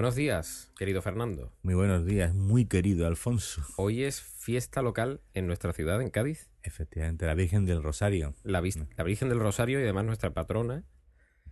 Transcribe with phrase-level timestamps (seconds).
[0.00, 1.52] Buenos días, querido Fernando.
[1.62, 3.62] Muy buenos días, muy querido Alfonso.
[3.76, 6.48] Hoy es fiesta local en nuestra ciudad, en Cádiz.
[6.62, 8.32] Efectivamente, la Virgen del Rosario.
[8.42, 8.62] La,
[8.96, 10.84] la Virgen del Rosario y además nuestra patrona,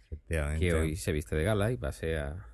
[0.06, 0.64] Efectivamente.
[0.64, 2.46] que hoy se viste de gala y pasea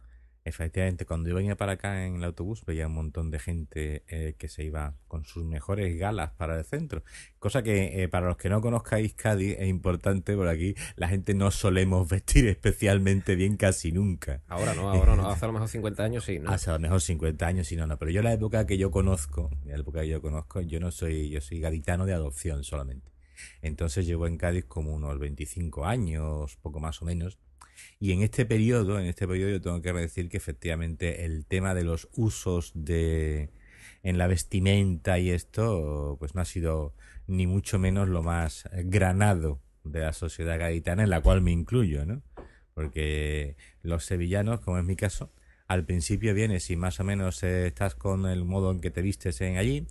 [0.47, 4.35] Efectivamente, cuando yo venía para acá en el autobús veía un montón de gente eh,
[4.37, 7.03] que se iba con sus mejores galas para el centro.
[7.39, 11.33] Cosa que eh, para los que no conozcáis Cádiz es importante, por aquí la gente
[11.33, 14.43] no solemos vestir especialmente bien casi nunca.
[14.47, 15.31] Ahora no, ahora no.
[15.31, 16.51] Hace a lo mejor 50 años sí, ¿no?
[16.51, 17.97] Hace a lo mejor 50 años sí, no, no.
[17.97, 21.31] Pero yo la época que yo conozco, la época que yo conozco, yo no soy,
[21.31, 23.15] yo soy gaditano de adopción solamente.
[23.63, 27.39] Entonces llevo en Cádiz como unos 25 años, poco más o menos.
[28.01, 31.75] Y en este periodo, en este periodo yo tengo que decir que efectivamente el tema
[31.75, 33.51] de los usos de
[34.03, 36.95] en la vestimenta y esto, pues no ha sido
[37.27, 42.05] ni mucho menos lo más granado de la sociedad gaditana, en la cual me incluyo,
[42.05, 42.23] ¿no?
[42.75, 45.33] Porque los sevillanos, como es mi caso,
[45.67, 49.03] al principio vienes y más o menos eh, estás con el modo en que te
[49.03, 49.87] vistes en allí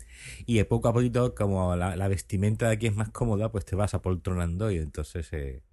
[0.45, 3.93] y poco a poquito como la, vestimenta de aquí es más cómoda pues te vas
[3.95, 5.63] apoltronando y entonces eh,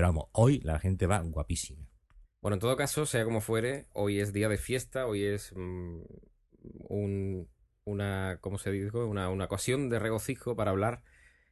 [0.00, 1.86] pero vamos, hoy la gente va guapísima.
[2.40, 6.00] Bueno, en todo caso, sea como fuere, hoy es día de fiesta, hoy es mm,
[6.88, 7.50] un,
[7.84, 8.96] una, ¿cómo se dice?
[8.96, 11.02] Una, una ocasión de regocijo para hablar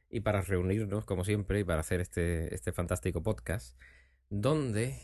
[0.09, 3.79] y para reunirnos, como siempre, y para hacer este, este fantástico podcast,
[4.29, 4.99] donde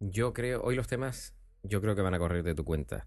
[0.00, 3.06] yo creo, hoy los temas, yo creo que van a correr de tu cuenta.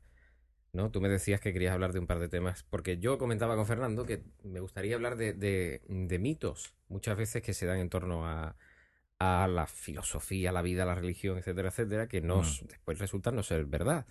[0.72, 0.92] ¿no?
[0.92, 3.66] Tú me decías que querías hablar de un par de temas, porque yo comentaba con
[3.66, 8.26] Fernando que me gustaría hablar de, de mitos, muchas veces que se dan en torno
[8.26, 8.56] a,
[9.24, 12.68] a la filosofía, la vida, la religión, etcétera, etcétera, que nos, mm.
[12.68, 14.06] después resultan no ser verdad.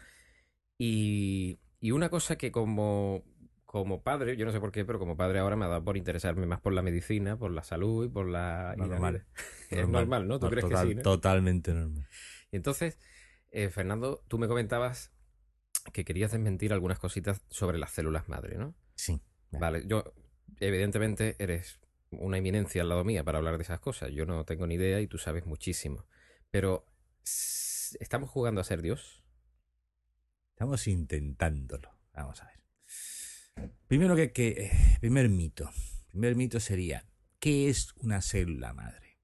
[0.79, 3.25] Y, y una cosa que como,
[3.65, 5.97] como padre, yo no sé por qué, pero como padre ahora me ha dado por
[5.97, 8.75] interesarme más por la medicina, por la salud y por la...
[8.77, 9.25] Normal.
[9.71, 10.39] es normal, ¿no?
[10.39, 10.95] ¿Tú crees que sí?
[10.97, 12.07] Totalmente normal.
[12.51, 12.99] Y entonces,
[13.51, 15.13] eh, Fernando, tú me comentabas
[15.93, 18.75] que querías desmentir algunas cositas sobre las células madre, ¿no?
[18.95, 19.21] Sí.
[19.51, 20.15] Vale, yo,
[20.61, 21.81] evidentemente, eres
[22.13, 24.11] una eminencia al lado mía para hablar de esas cosas.
[24.13, 26.07] Yo no tengo ni idea y tú sabes muchísimo.
[26.51, 26.87] Pero,
[28.01, 29.25] ¿estamos jugando a ser Dios?
[30.51, 31.91] Estamos intentándolo.
[32.13, 33.73] Vamos a ver.
[33.87, 35.71] Primero que, que eh, primer mito.
[36.09, 37.07] Primer mito sería,
[37.39, 39.19] ¿qué es una célula madre?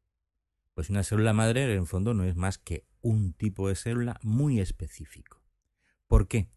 [0.74, 4.18] Pues una célula madre en el fondo no es más que un tipo de célula
[4.22, 5.42] muy específico.
[6.06, 6.48] ¿Por qué?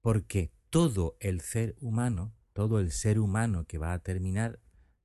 [0.00, 4.60] Porque todo el ser humano, todo el ser humano que va a terminar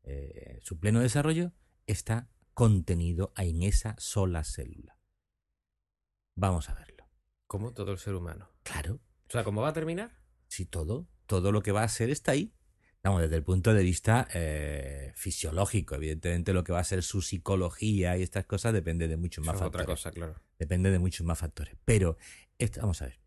[0.10, 1.54] eh, su pleno desarrollo
[1.86, 4.98] está contenido en esa sola célula.
[6.36, 7.10] Vamos a verlo.
[7.48, 8.50] ¿Cómo todo el ser humano?
[8.64, 8.96] Claro.
[9.28, 10.20] O sea, ¿cómo va a terminar?
[10.48, 12.54] Si todo, todo lo que va a ser está ahí.
[13.04, 17.22] Vamos, desde el punto de vista eh, fisiológico, evidentemente lo que va a ser su
[17.22, 19.86] psicología y estas cosas depende de muchos más factores.
[19.86, 20.36] otra cosa, claro.
[20.58, 21.78] Depende de muchos más factores.
[21.86, 22.18] Pero,
[22.82, 23.20] vamos a ver.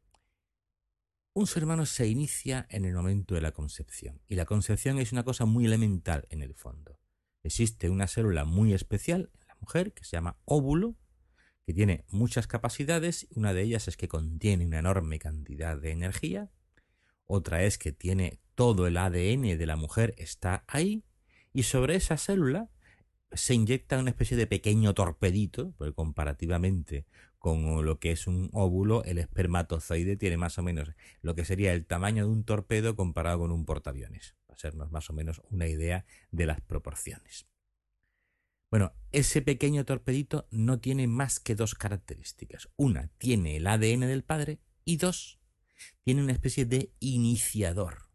[1.34, 5.12] Un ser humano se inicia en el momento de la concepción y la concepción es
[5.12, 6.98] una cosa muy elemental en el fondo.
[7.42, 10.94] Existe una célula muy especial en la mujer que se llama óvulo,
[11.64, 13.28] que tiene muchas capacidades.
[13.34, 16.50] Una de ellas es que contiene una enorme cantidad de energía.
[17.24, 21.02] Otra es que tiene todo el ADN de la mujer está ahí.
[21.54, 22.68] Y sobre esa célula
[23.32, 27.06] se inyecta una especie de pequeño torpedito, porque comparativamente
[27.42, 30.92] con lo que es un óvulo, el espermatozoide tiene más o menos
[31.22, 35.10] lo que sería el tamaño de un torpedo comparado con un portaaviones, para hacernos más
[35.10, 37.48] o menos una idea de las proporciones.
[38.70, 42.68] Bueno, ese pequeño torpedito no tiene más que dos características.
[42.76, 45.40] Una, tiene el ADN del padre y dos,
[46.04, 48.11] tiene una especie de iniciador.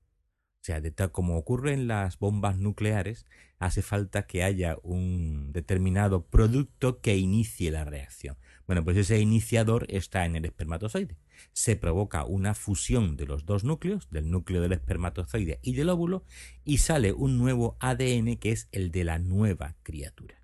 [0.68, 3.26] Sea, de tal como ocurre en las bombas nucleares,
[3.58, 8.36] hace falta que haya un determinado producto que inicie la reacción.
[8.66, 11.16] Bueno, pues ese iniciador está en el espermatozoide.
[11.54, 16.26] Se provoca una fusión de los dos núcleos, del núcleo del espermatozoide y del óvulo,
[16.66, 20.42] y sale un nuevo ADN que es el de la nueva criatura.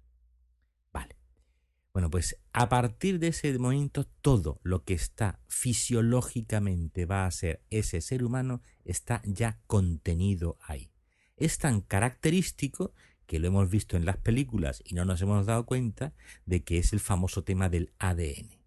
[1.93, 7.61] Bueno, pues a partir de ese momento todo lo que está fisiológicamente va a ser
[7.69, 10.91] ese ser humano está ya contenido ahí.
[11.37, 12.93] Es tan característico
[13.27, 16.13] que lo hemos visto en las películas y no nos hemos dado cuenta
[16.47, 18.59] de que es el famoso tema del ADN.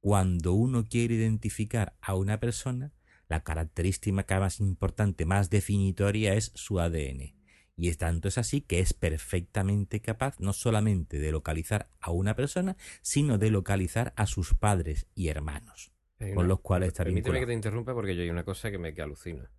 [0.00, 2.94] Cuando uno quiere identificar a una persona,
[3.28, 7.39] la característica más importante, más definitoria es su ADN.
[7.80, 12.36] Y es tanto es así que es perfectamente capaz no solamente de localizar a una
[12.36, 15.90] persona, sino de localizar a sus padres y hermanos,
[16.34, 18.92] con los cuales está Permíteme que te interrumpa porque yo hay una cosa que me
[18.92, 19.50] que alucina.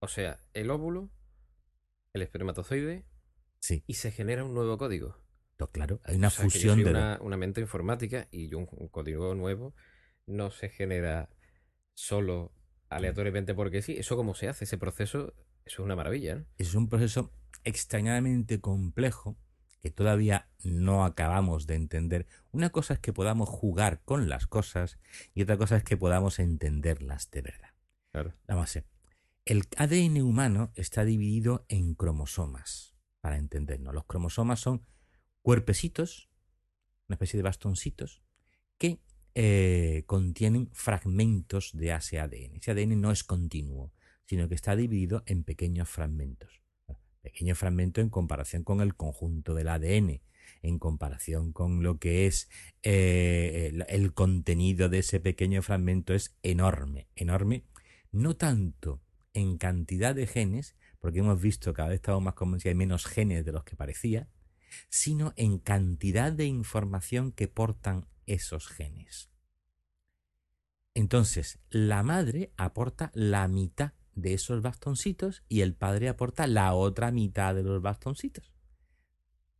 [0.00, 1.08] O sea, el óvulo,
[2.14, 3.04] el espermatozoide
[3.86, 5.16] y se genera un nuevo código.
[5.70, 6.90] claro, hay una fusión de.
[6.90, 9.72] Una, una, mente informática y un, código nuevo
[10.26, 11.30] no se genera
[11.94, 12.52] solo
[12.88, 13.96] aleatoriamente porque sí.
[13.96, 14.64] ¿Eso cómo se hace?
[14.64, 15.32] Ese proceso,
[15.70, 16.46] eso es una maravilla, ¿no?
[16.58, 17.32] Es un proceso
[17.62, 19.38] extrañadamente complejo
[19.80, 22.26] que todavía no acabamos de entender.
[22.50, 24.98] Una cosa es que podamos jugar con las cosas
[25.32, 27.70] y otra cosa es que podamos entenderlas de verdad.
[28.10, 28.34] Claro.
[28.48, 28.88] Vamos a ver.
[29.44, 33.94] El ADN humano está dividido en cromosomas, para entendernos.
[33.94, 34.84] Los cromosomas son
[35.40, 36.30] cuerpecitos,
[37.08, 38.22] una especie de bastoncitos,
[38.76, 38.98] que
[39.36, 42.56] eh, contienen fragmentos de ese ADN.
[42.56, 43.92] Ese ADN no es continuo,
[44.30, 46.62] sino que está dividido en pequeños fragmentos.
[47.20, 50.22] Pequeño fragmento en comparación con el conjunto del ADN,
[50.62, 52.48] en comparación con lo que es
[52.84, 57.64] eh, el, contenido de ese pequeño fragmento es enorme, enorme,
[58.12, 59.02] no tanto
[59.34, 63.06] en cantidad de genes, porque hemos visto cada vez estamos más convencidos que hay menos
[63.06, 64.28] genes de los que parecía,
[64.90, 69.28] sino en cantidad de información que portan esos genes.
[70.94, 77.10] Entonces, la madre aporta la mitad de esos bastoncitos y el padre aporta la otra
[77.10, 78.52] mitad de los bastoncitos.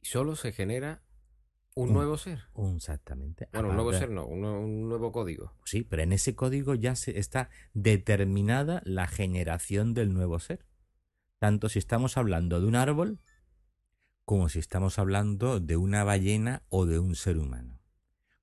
[0.00, 1.02] Y solo se genera
[1.74, 2.44] un, nuevo ser.
[2.54, 3.48] Un, exactamente.
[3.52, 5.54] Bueno, un nuevo ser no, un, un, nuevo código.
[5.64, 10.66] Sí, pero en ese código ya se está determinada la generación del nuevo ser.
[11.38, 13.20] Tanto si estamos hablando de un árbol
[14.30, 17.80] como si estamos hablando de una ballena o de un ser humano.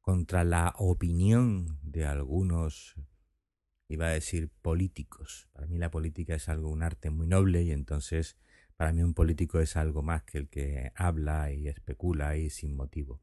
[0.02, 2.96] Contra la opinión de algunos
[3.90, 5.50] iba a decir políticos.
[5.54, 8.38] Para mí la política es algo, un arte muy noble y entonces
[8.76, 12.76] para mí un político es algo más que el que habla y especula y sin
[12.76, 13.22] motivo.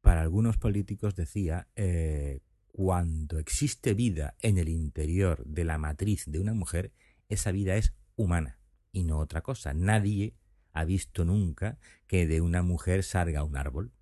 [0.00, 6.40] Para algunos políticos decía, eh, cuando existe vida en el interior de la matriz de
[6.40, 6.92] una mujer,
[7.28, 8.58] esa vida es humana
[8.92, 9.74] y no otra cosa.
[9.74, 10.34] Nadie
[10.72, 13.92] ha visto nunca que de una mujer salga un árbol.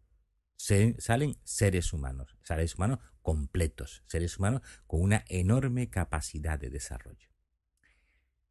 [0.58, 7.28] Salen seres humanos, seres humanos completos, seres humanos con una enorme capacidad de desarrollo.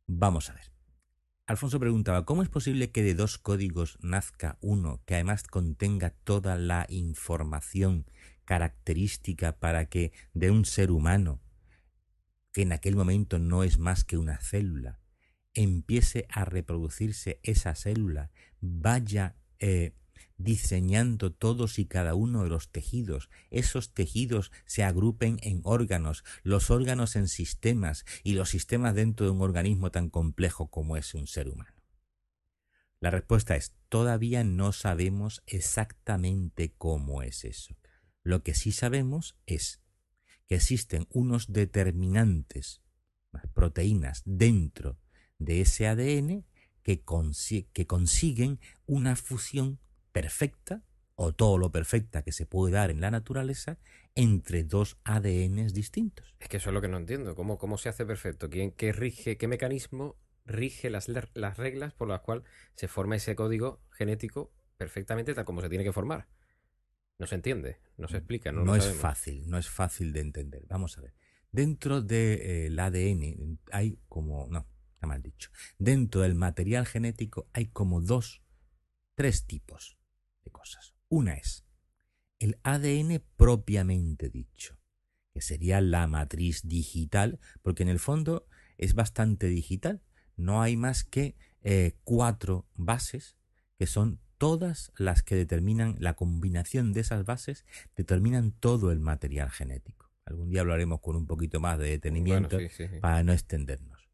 [0.07, 0.71] Vamos a ver.
[1.45, 6.57] Alfonso preguntaba, ¿cómo es posible que de dos códigos nazca uno que además contenga toda
[6.57, 8.09] la información
[8.45, 11.41] característica para que de un ser humano,
[12.53, 14.99] que en aquel momento no es más que una célula,
[15.53, 18.31] empiece a reproducirse esa célula,
[18.61, 19.93] vaya eh,
[20.37, 23.29] diseñando todos y cada uno de los tejidos.
[23.49, 29.31] Esos tejidos se agrupen en órganos, los órganos en sistemas y los sistemas dentro de
[29.31, 31.73] un organismo tan complejo como es un ser humano.
[32.99, 37.75] La respuesta es, todavía no sabemos exactamente cómo es eso.
[38.23, 39.81] Lo que sí sabemos es
[40.47, 42.81] que existen unos determinantes,
[43.31, 44.97] unas proteínas dentro
[45.37, 46.45] de ese ADN
[46.81, 47.03] que,
[47.73, 49.79] que consiguen una fusión
[50.21, 50.83] perfecta
[51.13, 53.77] o todo lo perfecta que se puede dar en la naturaleza
[54.15, 56.35] entre dos ADNs distintos.
[56.39, 57.35] Es que eso es lo que no entiendo.
[57.35, 58.49] ¿Cómo, cómo se hace perfecto?
[58.49, 63.35] ¿Quién, qué, rige, ¿Qué mecanismo rige las, las reglas por las cuales se forma ese
[63.35, 66.27] código genético perfectamente tal como se tiene que formar?
[67.19, 68.51] No se entiende, no se explica.
[68.51, 70.63] No, no es fácil, no es fácil de entender.
[70.67, 71.13] Vamos a ver.
[71.51, 74.47] Dentro del ADN hay como...
[74.49, 75.51] No, está mal dicho.
[75.77, 78.43] Dentro del material genético hay como dos,
[79.15, 79.97] tres tipos
[80.47, 80.93] de cosas.
[81.09, 81.65] Una es
[82.39, 84.77] el ADN propiamente dicho,
[85.33, 90.01] que sería la matriz digital, porque en el fondo es bastante digital.
[90.35, 93.35] No hay más que eh, cuatro bases
[93.77, 99.49] que son todas las que determinan la combinación de esas bases, determinan todo el material
[99.49, 100.11] genético.
[100.25, 102.57] Algún día hablaremos con un poquito más de detenimiento
[103.01, 104.09] para no extendernos.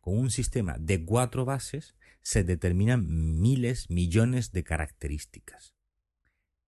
[0.00, 5.74] con un sistema de cuatro bases se determinan miles, millones de características.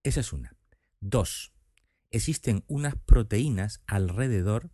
[0.02, 0.56] Esa es una.
[1.00, 1.54] Dos,
[2.10, 4.70] existen unas proteínas alrededor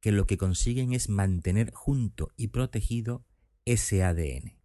[0.00, 3.24] que lo que consiguen es mantener junto y protegido
[3.64, 4.58] ese ADN.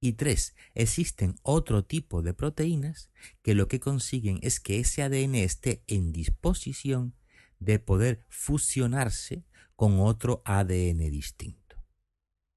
[0.00, 3.10] Y tres, existen otro tipo de proteínas
[3.40, 7.14] que lo que consiguen es que ese ADN esté en disposición
[7.60, 9.44] de poder fusionarse
[9.76, 11.76] con otro ADN distinto.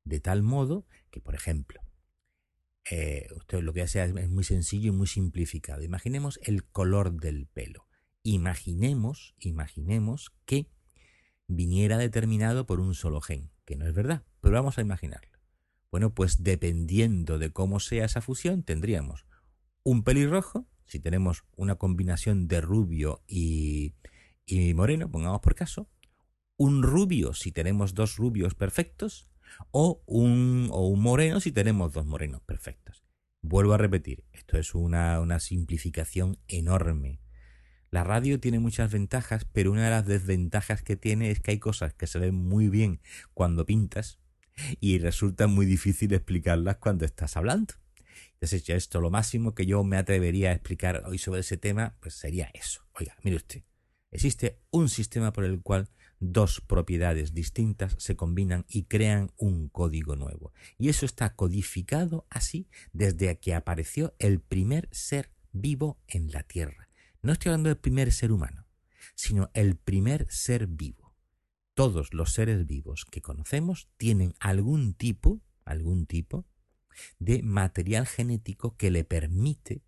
[0.04, 1.85] De tal modo que, por ejemplo,
[2.90, 5.84] eh, usted lo que hace es muy sencillo y muy simplificado.
[5.84, 7.88] Imaginemos el color del pelo.
[8.24, 10.70] Imaginemos, imaginemos que
[11.48, 15.40] viniera determinado por un solo gen, que no es verdad, pero vamos a imaginarlo.
[15.92, 19.26] Bueno, pues dependiendo de cómo sea esa fusión, tendríamos
[19.84, 23.94] un pelirrojo, si tenemos una combinación de rubio y,
[24.46, 25.90] y moreno, pongamos por caso,
[26.58, 29.30] un rubio si tenemos dos rubios perfectos,
[29.72, 33.04] o un, o un moreno si tenemos dos morenos perfectos.
[33.42, 37.22] Vuelvo a repetir, esto es una, una simplificación enorme.
[37.92, 41.60] La radio tiene muchas ventajas, pero una de las desventajas que tiene es que hay
[41.60, 43.02] cosas que se ven muy bien
[43.34, 44.20] cuando pintas
[44.80, 47.76] y resulta muy difícil explicarlas cuando estás hablando.
[48.34, 52.16] Entonces, esto, lo máximo que yo me atrevería a explicar hoy sobre ese tema, pues
[52.16, 52.82] sería eso.
[53.00, 53.64] Oiga, mire usted,
[54.12, 60.16] existe un sistema por el cual dos propiedades distintas se combinan y crean un código
[60.16, 60.54] nuevo.
[60.78, 66.90] Y eso está codificado así desde que apareció el primer ser vivo en la Tierra.
[67.22, 68.68] No estoy hablando del primer ser humano,
[69.16, 71.16] sino el primer ser vivo.
[71.74, 76.46] Todos los seres vivos que conocemos tienen algún tipo, algún tipo
[77.20, 79.84] de material genético que le permite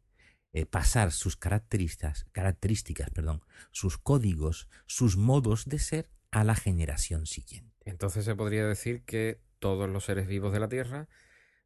[0.53, 3.41] eh, pasar sus características, características perdón,
[3.71, 7.75] sus códigos, sus modos de ser a la generación siguiente.
[7.85, 11.07] Entonces se podría decir que todos los seres vivos de la Tierra,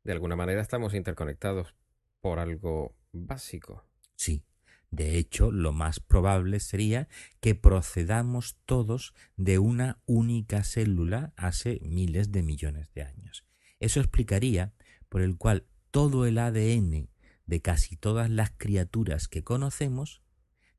[0.04, 1.76] de alguna manera, estamos interconectados
[2.22, 3.86] por algo básico.
[4.16, 4.44] Sí.
[4.90, 7.08] De hecho, lo más probable sería
[7.40, 13.46] que procedamos todos de una única célula hace miles de millones de años.
[13.80, 14.74] Eso explicaría
[15.08, 17.10] por el cual todo el ADN
[17.46, 20.22] de casi todas las criaturas que conocemos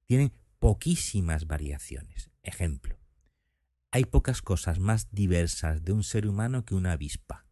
[0.04, 2.30] tienen poquísimas variaciones.
[2.42, 3.01] Ejemplo,
[3.92, 7.46] hay pocas cosas más diversas de un ser humano que una avispa.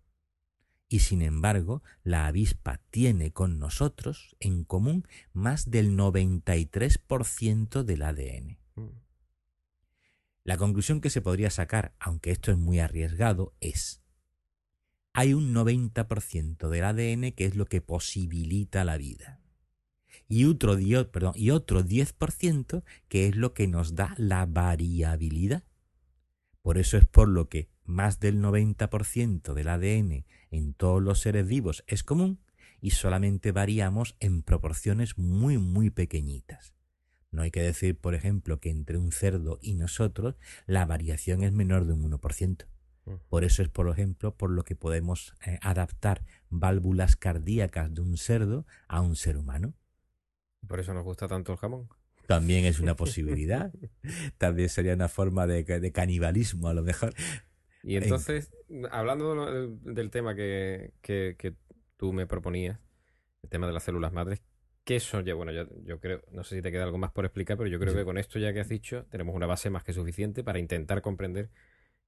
[0.88, 8.59] Y sin embargo, la avispa tiene con nosotros en común más del 93% del ADN.
[8.75, 8.88] Mm.
[10.42, 14.02] La conclusión que se podría sacar, aunque esto es muy arriesgado, es
[15.12, 19.40] hay un 90% del ADN que es lo que posibilita la vida.
[20.28, 20.76] Y otro,
[21.11, 25.64] perdón, y otro 10% que es lo que nos da la variabilidad.
[26.62, 31.47] Por eso es por lo que más del 90% del ADN en todos los seres
[31.47, 32.40] vivos es común
[32.81, 36.75] y solamente variamos en proporciones muy muy pequeñitas.
[37.31, 40.35] No hay que decir, por ejemplo, que entre un cerdo y nosotros
[40.67, 42.67] la variación es menor de un 1%.
[43.05, 43.11] Mm.
[43.29, 48.17] Por eso es, por ejemplo, por lo que podemos eh, adaptar válvulas cardíacas de un
[48.17, 49.75] cerdo a un ser humano.
[50.67, 51.88] Por eso nos gusta tanto el jamón.
[52.30, 53.72] También es una posibilidad.
[54.38, 57.12] También sería una forma de, canibalismo, a lo mejor.
[57.82, 58.52] Y entonces,
[58.92, 59.34] hablando
[59.68, 60.92] del tema que,
[61.96, 62.78] tú me proponías,
[63.42, 64.44] el tema de las células madres,
[64.84, 65.34] ¿qué son ya?
[65.34, 67.94] Bueno, yo, creo, no sé si te queda algo más por explicar, pero yo creo
[67.94, 71.02] que con esto ya que has dicho, tenemos una base más que suficiente para intentar
[71.02, 71.50] comprender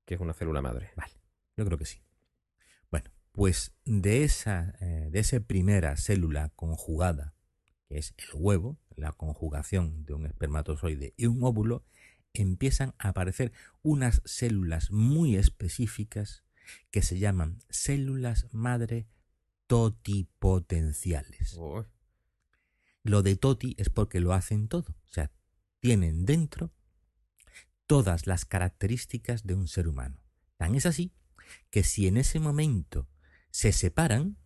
[0.04, 0.90] qué es una célula madre.
[0.94, 1.14] Vale,
[1.56, 2.00] yo creo que sí.
[2.92, 7.34] Bueno, pues de esa, eh, de esa primera célula conjugada,
[7.88, 11.84] que es el huevo, la conjugación de un espermatozoide y un óvulo,
[12.34, 16.44] empiezan a aparecer unas células muy específicas
[16.90, 19.06] que se llaman células madre
[19.66, 21.58] totipotenciales.
[23.02, 25.32] Lo de toti es porque lo hacen todo, o sea,
[25.80, 26.72] tienen dentro
[27.86, 30.22] todas las características de un ser humano.
[30.56, 31.12] Tan es así
[31.70, 33.08] que si en ese momento
[33.50, 34.38] se separan,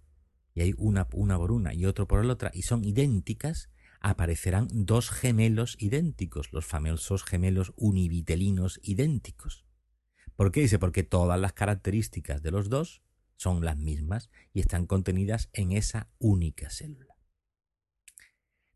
[0.55, 4.69] y hay una, una por una y otro por la otra, y son idénticas, aparecerán
[4.71, 9.67] dos gemelos idénticos, los famosos gemelos univitelinos idénticos.
[10.37, 10.61] ¿Por qué?
[10.61, 13.03] Dice, porque todas las características de los dos
[13.37, 17.17] son las mismas y están contenidas en esa única célula.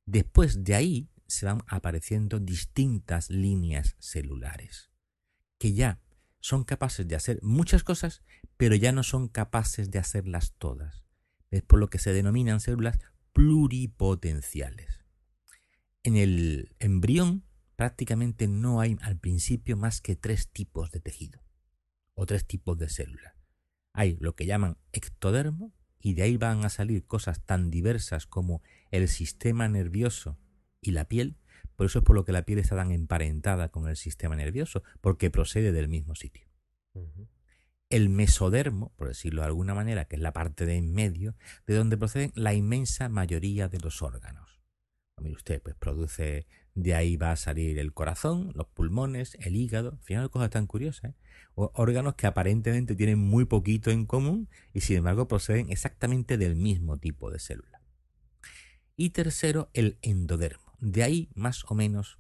[0.07, 4.91] Después de ahí se van apareciendo distintas líneas celulares,
[5.59, 6.00] que ya
[6.41, 8.23] son capaces de hacer muchas cosas,
[8.57, 11.05] pero ya no son capaces de hacerlas todas.
[11.50, 12.99] Es por lo que se denominan células
[13.33, 15.00] pluripotenciales.
[16.02, 17.45] En el embrión
[17.76, 21.42] prácticamente no hay al principio más que tres tipos de tejido
[22.14, 23.35] o tres tipos de células.
[23.92, 28.62] Hay lo que llaman ectodermo y de ahí van a salir cosas tan diversas como
[28.90, 30.38] el sistema nervioso
[30.80, 31.37] y la piel.
[31.76, 34.83] Por eso es por lo que la piel está tan emparentada con el sistema nervioso,
[35.02, 36.47] porque procede del mismo sitio.
[37.90, 41.35] El mesodermo, por decirlo de alguna manera, que es la parte de en medio,
[41.66, 44.50] de donde proceden la inmensa mayoría de los órganos
[45.21, 49.99] mire usted, pues produce, de ahí va a salir el corazón, los pulmones, el hígado,
[50.03, 51.15] final cosas tan curiosas, ¿eh?
[51.55, 56.99] órganos que aparentemente tienen muy poquito en común y sin embargo proceden exactamente del mismo
[56.99, 57.83] tipo de célula.
[58.97, 60.73] Y tercero, el endodermo.
[60.79, 62.19] De ahí, más o menos,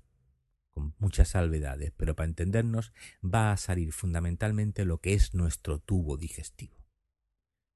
[0.70, 2.92] con muchas salvedades, pero para entendernos,
[3.22, 6.79] va a salir fundamentalmente lo que es nuestro tubo digestivo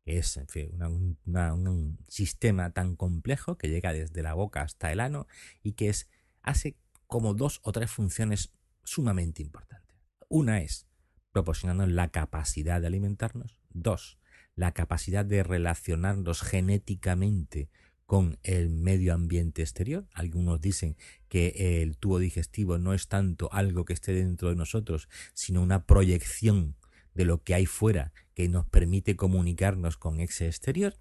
[0.06, 5.26] es un sistema tan complejo que llega desde la boca hasta el ano
[5.62, 6.08] y que es,
[6.42, 9.96] hace como dos o tres funciones sumamente importantes.
[10.28, 10.86] Una es
[11.32, 13.60] proporcionarnos la capacidad de alimentarnos.
[13.70, 14.18] Dos,
[14.54, 17.70] la capacidad de relacionarnos genéticamente
[18.06, 20.06] con el medio ambiente exterior.
[20.12, 20.96] Algunos dicen
[21.28, 25.86] que el tubo digestivo no es tanto algo que esté dentro de nosotros, sino una
[25.86, 26.76] proyección
[27.14, 30.96] de lo que hay fuera que nos permite comunicarnos con ese exterior.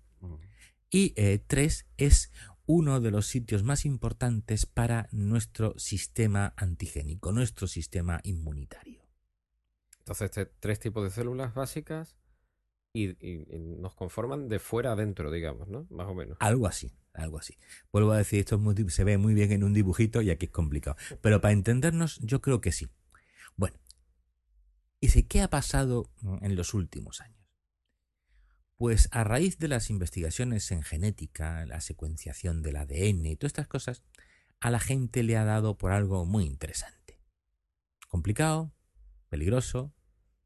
[0.89, 2.31] Y eh, tres, es
[2.65, 9.01] uno de los sitios más importantes para nuestro sistema antigénico, nuestro sistema inmunitario.
[9.99, 12.17] Entonces, tres tipos de células básicas
[12.93, 13.15] y,
[13.79, 15.87] nos conforman de fuera adentro, digamos, ¿no?
[15.89, 16.37] Más o menos.
[16.39, 17.57] Algo así, algo así.
[17.91, 20.95] Vuelvo a decir, esto se ve muy bien en un dibujito y aquí es complicado.
[21.21, 22.89] Pero para entendernos, yo creo que sí.
[23.55, 23.77] Bueno,
[25.03, 26.09] ¿y qué ha pasado
[26.41, 27.45] en los últimos años?
[28.77, 33.67] Pues a raíz de las investigaciones en genética, la secuenciación del ADN y todas estas
[33.67, 34.03] cosas,
[34.61, 37.19] a la gente le ha dado por algo muy interesante.
[38.07, 38.73] Complicado,
[39.27, 39.93] peligroso,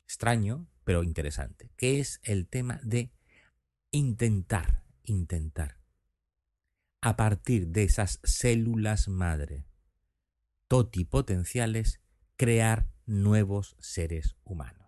[0.05, 3.11] extraño, pero interesante, que es el tema de
[3.91, 5.79] intentar, intentar,
[7.01, 9.65] a partir de esas células madre
[10.67, 12.01] totipotenciales,
[12.37, 14.87] crear nuevos seres humanos.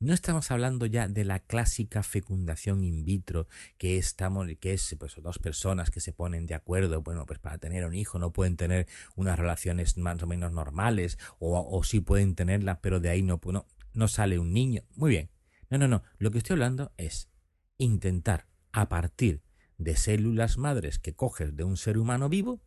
[0.00, 5.16] No estamos hablando ya de la clásica fecundación in vitro, que estamos, que es pues
[5.20, 8.56] dos personas que se ponen de acuerdo, bueno, pues para tener un hijo no pueden
[8.56, 8.86] tener
[9.16, 13.66] unas relaciones más o menos normales, o, sí pueden tenerlas, pero de ahí no, no,
[13.92, 14.82] no sale un niño.
[14.94, 15.30] Muy bien.
[15.70, 16.02] No, no, no.
[16.18, 17.28] Lo que estoy hablando es
[17.76, 19.42] intentar, a partir
[19.78, 22.60] de células madres que coges de un ser humano vivo,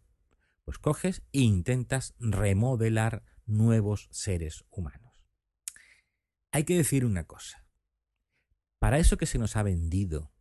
[0.63, 5.23] pues coges e intentas remodelar nuevos seres humanos.
[6.51, 7.65] Hay que decir una cosa.
[8.79, 10.31] Para eso que se nos ha vendido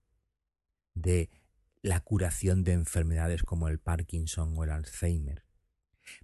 [0.95, 1.31] de
[1.83, 5.45] la curación de enfermedades como el Parkinson o el Alzheimer,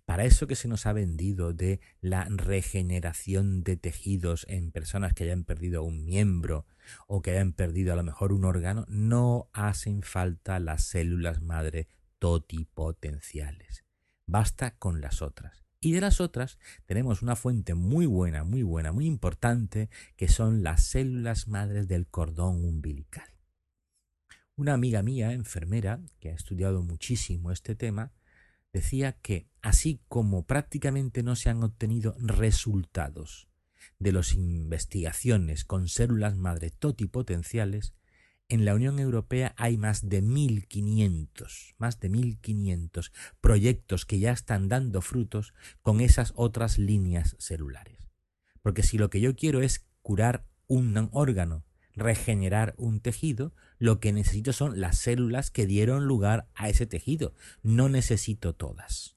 [0.05, 5.25] para eso que se nos ha vendido de la regeneración de tejidos en personas que
[5.25, 6.66] hayan perdido un miembro
[7.07, 11.88] o que hayan perdido a lo mejor un órgano, no hacen falta las células madre
[12.18, 13.85] totipotenciales.
[14.27, 15.65] Basta con las otras.
[15.87, 20.64] Y de las otras tenemos una fuente muy buena, muy buena, muy importante, que son
[20.64, 23.29] las células madres del cordón umbilical.
[24.57, 28.11] Una amiga mía, enfermera, que ha estudiado muchísimo este tema,
[28.72, 33.49] decía que así como prácticamente no se han obtenido resultados
[34.01, 37.94] de las investigaciones con células madre totipotenciales,
[38.48, 44.68] en la Unión Europea hay más de 1.500, más de 1.500 proyectos que ya están
[44.68, 48.09] dando frutos con esas otras líneas celulares.
[48.62, 54.12] Porque si lo que yo quiero es curar un órgano, regenerar un tejido, lo que
[54.12, 57.35] necesito son las células que dieron lugar a ese tejido.
[57.62, 59.16] No necesito todas.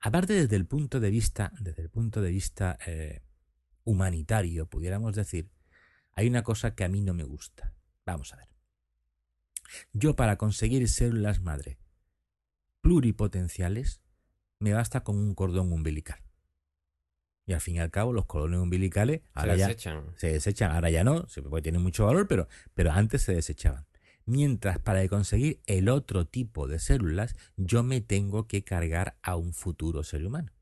[0.00, 3.22] Aparte desde el punto de vista, desde el punto de vista eh,
[3.84, 5.48] humanitario, pudiéramos decir,
[6.12, 7.72] hay una cosa que a mí no me gusta.
[8.06, 8.48] Vamos a ver.
[9.92, 11.78] Yo para conseguir células madre
[12.84, 14.02] pluripotenciales
[14.60, 16.20] me basta con un cordón umbilical.
[17.46, 20.04] Y al fin y al cabo los cordones umbilicales ahora se desechan.
[20.16, 23.86] se desechan, ahora ya no, porque tienen mucho valor, pero, pero antes se desechaban.
[24.26, 29.54] Mientras para conseguir el otro tipo de células yo me tengo que cargar a un
[29.54, 30.52] futuro ser humano.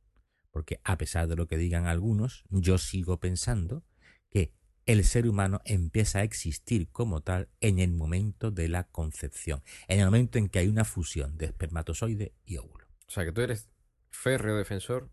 [0.53, 3.85] Porque a pesar de lo que digan algunos, yo sigo pensando
[4.31, 4.53] que
[4.87, 10.01] el ser humano empieza a existir como tal en el momento de la concepción, en
[10.01, 12.87] el momento en que hay una fusión de espermatozoide y óvulo.
[13.07, 13.69] O sea que tú eres
[14.11, 15.11] férreo defensor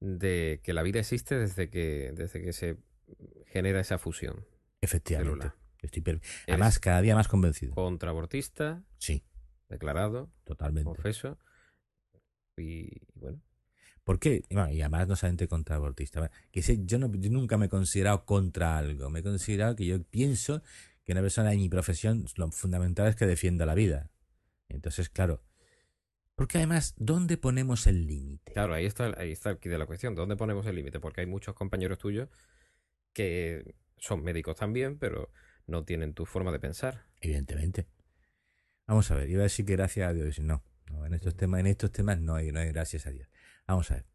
[0.00, 2.78] de que la vida existe desde que, desde que se
[3.46, 4.46] genera esa fusión.
[4.80, 5.52] Efectivamente.
[5.82, 7.74] Estoy Además, cada día más convencido.
[7.74, 8.82] Contrabortista.
[8.98, 9.24] Sí.
[9.68, 10.32] Declarado.
[10.44, 10.84] Totalmente.
[10.84, 11.38] Confeso.
[12.56, 13.40] Y bueno,
[14.06, 14.44] ¿Por qué?
[14.48, 16.30] y además no solamente contra abortista.
[16.52, 19.10] Que yo, no, nunca me he considerado contra algo.
[19.10, 20.62] Me he considerado que yo pienso
[21.02, 24.08] que una persona en mi profesión lo fundamental es que defienda la vida.
[24.68, 25.42] Entonces, claro.
[26.36, 28.52] Porque además, ¿dónde ponemos el límite?
[28.52, 30.14] Claro, ahí está, ahí está el de la cuestión.
[30.14, 31.00] ¿Dónde ponemos el límite?
[31.00, 32.28] Porque hay muchos compañeros tuyos
[33.12, 35.32] que son médicos también, pero
[35.66, 37.06] no tienen tu forma de pensar.
[37.20, 37.88] Evidentemente.
[38.86, 40.38] Vamos a ver, iba a decir que gracias a Dios.
[40.38, 43.28] No, no en estos temas, en estos temas no hay, no hay gracias a Dios.
[43.66, 44.06] Vamos a ver.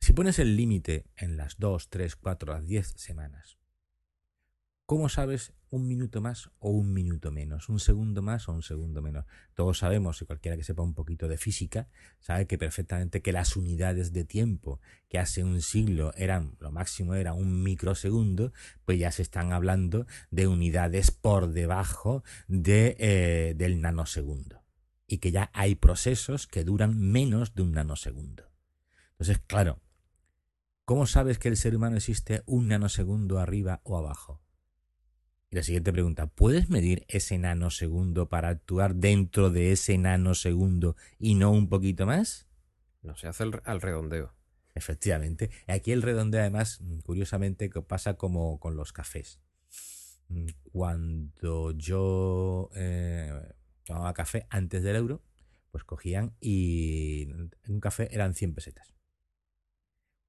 [0.00, 3.58] Si pones el límite en las 2, 3, 4, las 10 semanas,
[4.86, 7.68] ¿cómo sabes un minuto más o un minuto menos?
[7.68, 9.26] ¿Un segundo más o un segundo menos?
[9.54, 11.88] Todos sabemos, y cualquiera que sepa un poquito de física,
[12.20, 17.14] sabe que perfectamente que las unidades de tiempo que hace un siglo eran, lo máximo
[17.14, 18.52] era un microsegundo,
[18.86, 24.61] pues ya se están hablando de unidades por debajo de, eh, del nanosegundo
[25.06, 28.50] y que ya hay procesos que duran menos de un nanosegundo.
[29.12, 29.80] Entonces, claro,
[30.84, 34.40] ¿cómo sabes que el ser humano existe un nanosegundo arriba o abajo?
[35.50, 41.34] Y la siguiente pregunta, ¿puedes medir ese nanosegundo para actuar dentro de ese nanosegundo y
[41.34, 42.46] no un poquito más?
[43.02, 44.34] No, se hace al redondeo.
[44.74, 45.50] Efectivamente.
[45.66, 49.40] Aquí el redondeo, además, curiosamente, pasa como con los cafés.
[50.28, 53.52] Mm, cuando yo eh,
[53.84, 55.22] tomaba café antes del euro,
[55.70, 57.28] pues cogían y
[57.68, 58.94] un café eran 100 pesetas.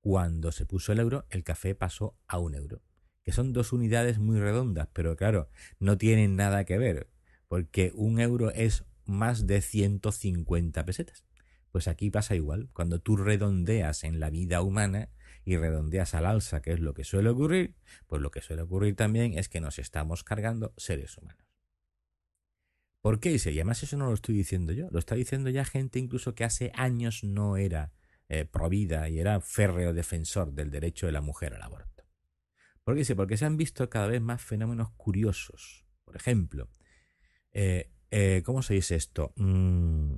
[0.02, 2.82] Cuando se puso el euro, el café pasó a un euro,
[3.24, 7.10] que son dos unidades muy redondas, pero claro, no tienen nada que ver,
[7.48, 11.26] porque un euro es más de 150 pesetas.
[11.72, 15.10] Pues aquí pasa igual, cuando tú redondeas en la vida humana
[15.44, 17.76] y redondeas al alza, que es lo que suele ocurrir,
[18.08, 21.53] pues lo que suele ocurrir también es que nos estamos cargando seres humanos.
[23.04, 23.32] ¿Por qué?
[23.32, 26.46] Y además eso no lo estoy diciendo yo, lo está diciendo ya gente incluso que
[26.46, 27.92] hace años no era
[28.30, 32.06] eh, provida y era férreo defensor del derecho de la mujer al aborto.
[32.82, 33.18] ¿Por qué dice?
[33.18, 35.86] Porque se han visto cada vez más fenómenos curiosos.
[36.06, 36.70] Por ejemplo,
[37.52, 39.34] eh, eh, ¿cómo se dice esto?
[39.36, 40.16] Mm,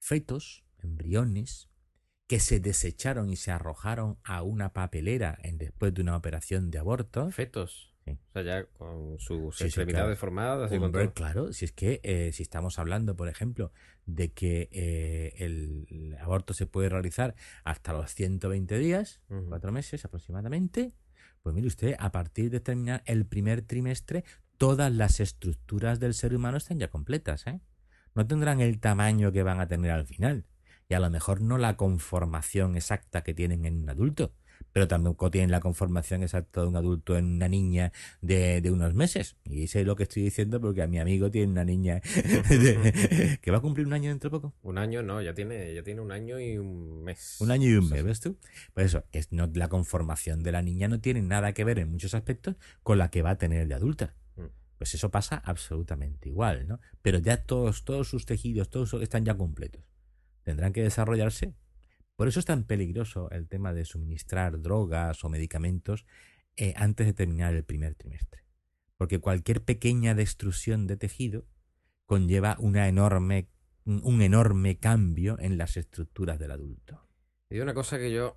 [0.00, 1.70] fetos, embriones,
[2.26, 6.80] que se desecharon y se arrojaron a una papelera en, después de una operación de
[6.80, 7.30] aborto.
[7.30, 7.93] Fetos.
[8.06, 10.70] O sea, ya con sus extremidades formadas.
[10.72, 10.78] Y
[11.12, 13.72] Claro, si es que eh, si estamos hablando, por ejemplo,
[14.06, 20.92] de que eh, el, aborto se puede realizar hasta los 120 días, cuatro meses aproximadamente,
[21.42, 24.24] pues mire usted, a partir de terminar el primer trimestre,
[24.56, 27.60] todas las estructuras del ser humano están ya completas, ¿eh?
[28.14, 30.46] no tendrán el tamaño que van a tener al final.
[30.88, 34.34] Y a lo mejor no la conformación exacta que tienen en un adulto,
[34.72, 39.36] pero tampoco tienen la conformación exacta de un adulto en una niña de, unos meses.
[39.44, 42.00] Y sé lo que estoy diciendo porque a mi amigo tiene una niña
[43.40, 44.54] que va a cumplir un año dentro de poco.
[44.62, 47.36] Un año no, ya tiene, ya tiene un año y un mes.
[47.40, 48.36] Un año y un mes, ¿ves tú?
[48.72, 51.90] Pues eso, es, no, la conformación de la niña no tiene nada que ver en
[51.90, 54.14] muchos aspectos con la que va a tener de adulta.
[54.78, 56.80] Pues eso pasa absolutamente igual, ¿no?
[57.00, 59.82] Pero ya todos, todos sus tejidos, todos están ya completos.
[60.42, 61.54] Tendrán que desarrollarse.
[62.16, 66.06] Por eso es tan peligroso el tema de suministrar drogas o medicamentos
[66.56, 68.44] eh, antes de terminar el primer trimestre.
[68.96, 71.44] Porque cualquier pequeña destrucción de tejido
[72.06, 73.48] conlleva una enorme,
[73.84, 77.04] un enorme cambio en las estructuras del adulto.
[77.50, 78.36] Y una cosa que yo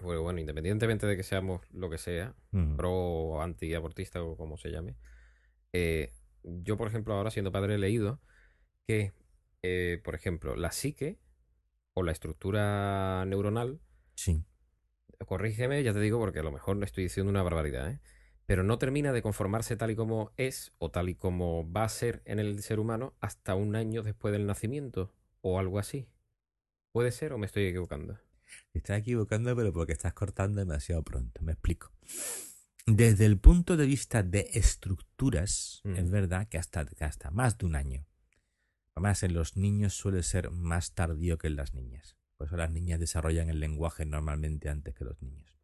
[0.00, 2.34] Bueno, bueno, independientemente de que seamos lo que sea,
[2.76, 4.96] pro o anti-abortista o como se llame,
[5.72, 8.20] eh, yo, por ejemplo, ahora siendo padre he leído
[8.86, 9.12] que,
[9.62, 11.18] eh, por ejemplo, la psique
[11.96, 13.80] o la estructura neuronal.
[14.14, 14.44] Sí.
[15.26, 18.00] Corrígeme, ya te digo, porque a lo mejor estoy diciendo una barbaridad, ¿eh?
[18.44, 21.88] Pero no termina de conformarse tal y como es o tal y como va a
[21.88, 26.06] ser en el ser humano hasta un año después del nacimiento o algo así.
[26.92, 28.18] ¿Puede ser o me estoy equivocando?
[28.72, 31.42] Te estás equivocando, pero porque estás cortando demasiado pronto.
[31.42, 31.90] Me explico.
[32.84, 36.10] Desde el punto de vista de estructuras, es mm.
[36.10, 38.06] verdad que hasta, hasta más de un año.
[38.96, 42.16] Además, en los niños suele ser más tardío que en las niñas.
[42.36, 45.54] Por eso las niñas desarrollan el lenguaje normalmente antes que los niños.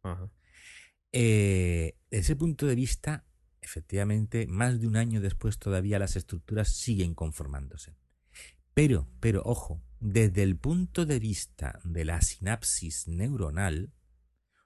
[1.11, 3.25] Eh, desde ese punto de vista,
[3.61, 7.95] efectivamente, más de un año después todavía las estructuras siguen conformándose.
[8.75, 13.93] Pero, pero, ojo, desde el punto de vista de la sinapsis neuronal,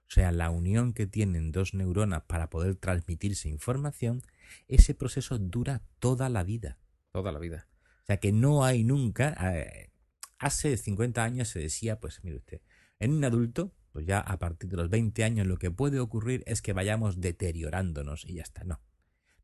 [0.08, 4.22] o sea, la unión que tienen dos neuronas para poder transmitirse información,
[4.66, 6.78] ese proceso dura toda la vida.
[7.12, 7.66] Toda la vida.
[8.08, 9.36] O sea, que no hay nunca...
[9.54, 9.90] Eh,
[10.38, 12.62] hace 50 años se decía, pues mire usted,
[13.00, 16.42] en un adulto, pues ya a partir de los 20 años lo que puede ocurrir
[16.46, 18.64] es que vayamos deteriorándonos y ya está.
[18.64, 18.80] No,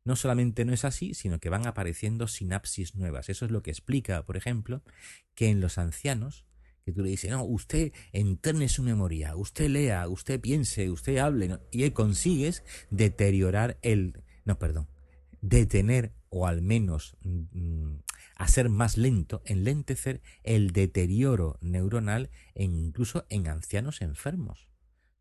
[0.03, 3.29] no solamente no es así, sino que van apareciendo sinapsis nuevas.
[3.29, 4.81] Eso es lo que explica, por ejemplo,
[5.35, 6.47] que en los ancianos,
[6.85, 11.59] que tú le dices, no, usted enterne su memoria, usted lea, usted piense, usted hable,
[11.69, 14.87] y consigues deteriorar el, no, perdón,
[15.41, 17.97] detener o al menos mm,
[18.35, 24.69] hacer más lento, enlentecer el deterioro neuronal incluso en ancianos enfermos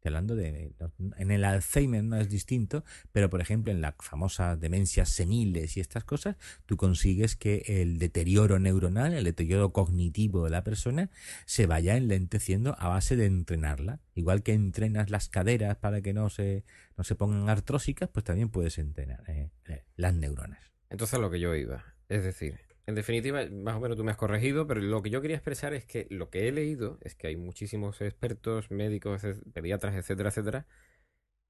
[0.09, 0.73] hablando de.
[1.17, 5.81] En el Alzheimer no es distinto, pero por ejemplo en las famosas demencias seniles y
[5.81, 11.11] estas cosas, tú consigues que el deterioro neuronal, el deterioro cognitivo de la persona,
[11.47, 14.01] se vaya enlenteciendo a base de entrenarla.
[14.15, 16.65] Igual que entrenas las caderas para que no se,
[16.97, 19.51] no se pongan artrósicas, pues también puedes entrenar eh,
[19.97, 20.73] las neuronas.
[20.91, 21.85] Entonces lo que yo iba.
[22.09, 25.23] Es decir, en definitiva, más o menos tú me has corregido, pero lo que yo
[25.23, 29.23] quería expresar es que lo que he leído es que hay muchísimos expertos, médicos,
[29.55, 30.67] pediatras, etcétera, etcétera,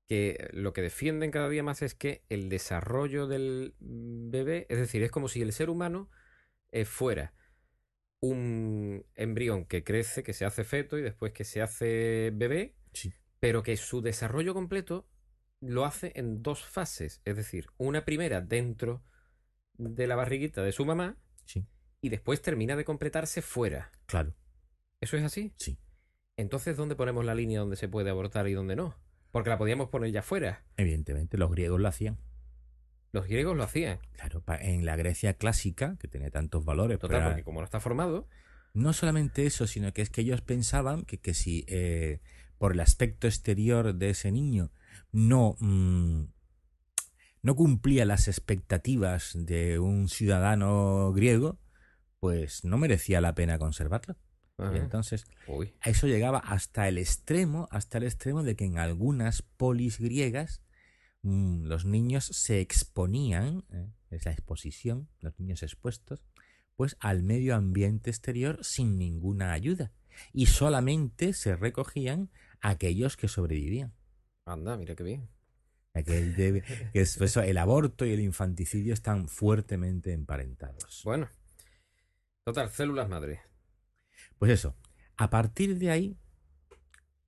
[0.06, 5.02] que lo que defienden cada día más es que el desarrollo del bebé, es decir,
[5.02, 6.08] es como si el ser humano
[6.70, 7.34] eh, fuera
[8.20, 12.76] un embrión que crece, que se hace feto y después que se hace bebé,
[13.40, 15.08] pero que su desarrollo completo
[15.60, 17.20] lo hace en dos fases.
[17.24, 19.04] Es decir, una primera dentro
[19.76, 21.66] de la barriguita de su mamá Sí,
[22.00, 23.90] y después termina de completarse fuera.
[24.06, 24.34] claro,
[25.00, 25.52] ¿Eso es así?
[25.56, 25.78] sí.
[26.36, 28.96] Entonces, ¿dónde ponemos la línea donde se puede abortar y dónde no?
[29.30, 30.64] Porque la podíamos poner ya fuera.
[30.76, 32.18] Evidentemente, los griegos lo hacían.
[33.12, 34.00] Los griegos lo hacían.
[34.12, 37.78] Claro, en la Grecia clásica, que tenía tantos valores, Total, pero porque como no está
[37.78, 38.28] formado,
[38.72, 42.20] no solamente eso, sino que es que ellos pensaban que, que si eh,
[42.58, 44.72] por el aspecto exterior de ese niño
[45.12, 46.24] no, mm,
[47.44, 51.58] no cumplía las expectativas de un ciudadano griego,
[52.18, 54.16] pues no merecía la pena conservarlo.
[54.58, 58.78] Y entonces uy, a eso llegaba hasta el extremo, hasta el extremo de que en
[58.78, 60.62] algunas polis griegas
[61.22, 63.90] mm, los niños se exponían, ¿eh?
[64.10, 66.24] es la exposición, los niños expuestos,
[66.76, 69.92] pues al medio ambiente exterior sin ninguna ayuda.
[70.32, 72.30] Y solamente se recogían
[72.62, 73.92] aquellos que sobrevivían.
[74.46, 75.33] anda, mira qué bien.
[75.94, 81.02] Aquel de- que es- el aborto y el infanticidio están fuertemente emparentados.
[81.04, 81.28] Bueno,
[82.44, 83.40] total, células madre.
[84.38, 84.76] Pues eso,
[85.16, 86.18] a partir de ahí,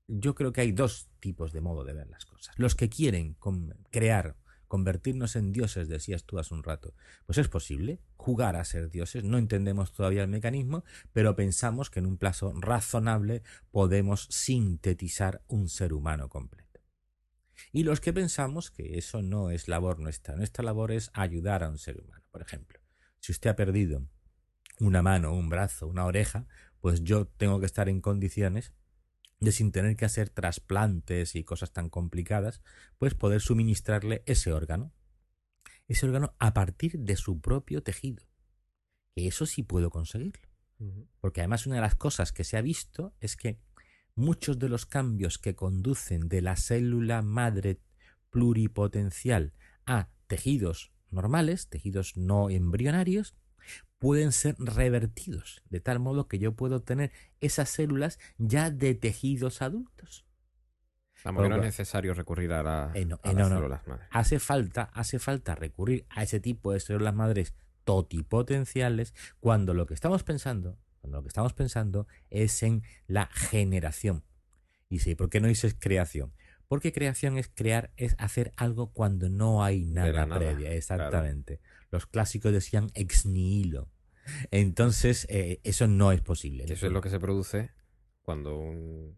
[0.09, 2.59] yo creo que hay dos tipos de modo de ver las cosas.
[2.59, 4.37] Los que quieren con- crear,
[4.69, 9.23] convertirnos en dioses, decías tú hace un rato, pues es posible jugar a ser dioses.
[9.23, 15.69] No entendemos todavía el mecanismo, pero pensamos que en un plazo razonable podemos sintetizar un
[15.69, 16.66] ser humano completo.
[17.73, 21.69] Y los que pensamos que eso no es labor nuestra, nuestra labor es ayudar a
[21.69, 22.25] un ser humano.
[22.31, 22.81] Por ejemplo,
[23.19, 24.07] si usted ha perdido
[24.79, 26.47] una mano, un brazo, una oreja,
[26.81, 28.73] pues yo tengo que estar en condiciones
[29.41, 32.63] de sin tener que hacer trasplantes y cosas tan complicadas,
[32.99, 34.93] pues poder suministrarle ese órgano.
[35.89, 38.25] Ese órgano a partir de su propio tejido.
[39.15, 40.49] Que eso sí puedo conseguirlo.
[41.21, 43.59] Porque además una de las cosas que se ha visto es que
[44.17, 47.81] muchos de los cambios que conducen de la célula madre
[48.31, 49.53] pluripotencial
[49.87, 53.37] a tejidos normales, tejidos no embrionarios,
[53.99, 59.63] pueden ser revertidos, de tal modo que yo puedo tener esas células ya de tejidos
[59.63, 60.27] adultos.
[61.25, 63.57] Vamos, que no es necesario recurrir a, la, Eh, no, a eh, las no, no.
[63.57, 64.07] células madre.
[64.11, 69.95] Hace falta, hace falta recurrir a ese tipo de células madres totipotenciales cuando lo que
[69.95, 74.25] estamos pensando, cuando lo que estamos pensando es en la generación.
[74.89, 76.33] Y sí, ¿por qué no dices creación?
[76.67, 80.73] Porque creación es crear, es hacer algo cuando no hay nada, nada, previa.
[80.73, 81.61] Exactamente.
[81.93, 83.89] Los clásicos decían ex nihilo.
[84.51, 86.65] Entonces, eh, eso no es posible.
[86.65, 87.71] Eso es lo que se produce
[88.23, 89.17] cuando un...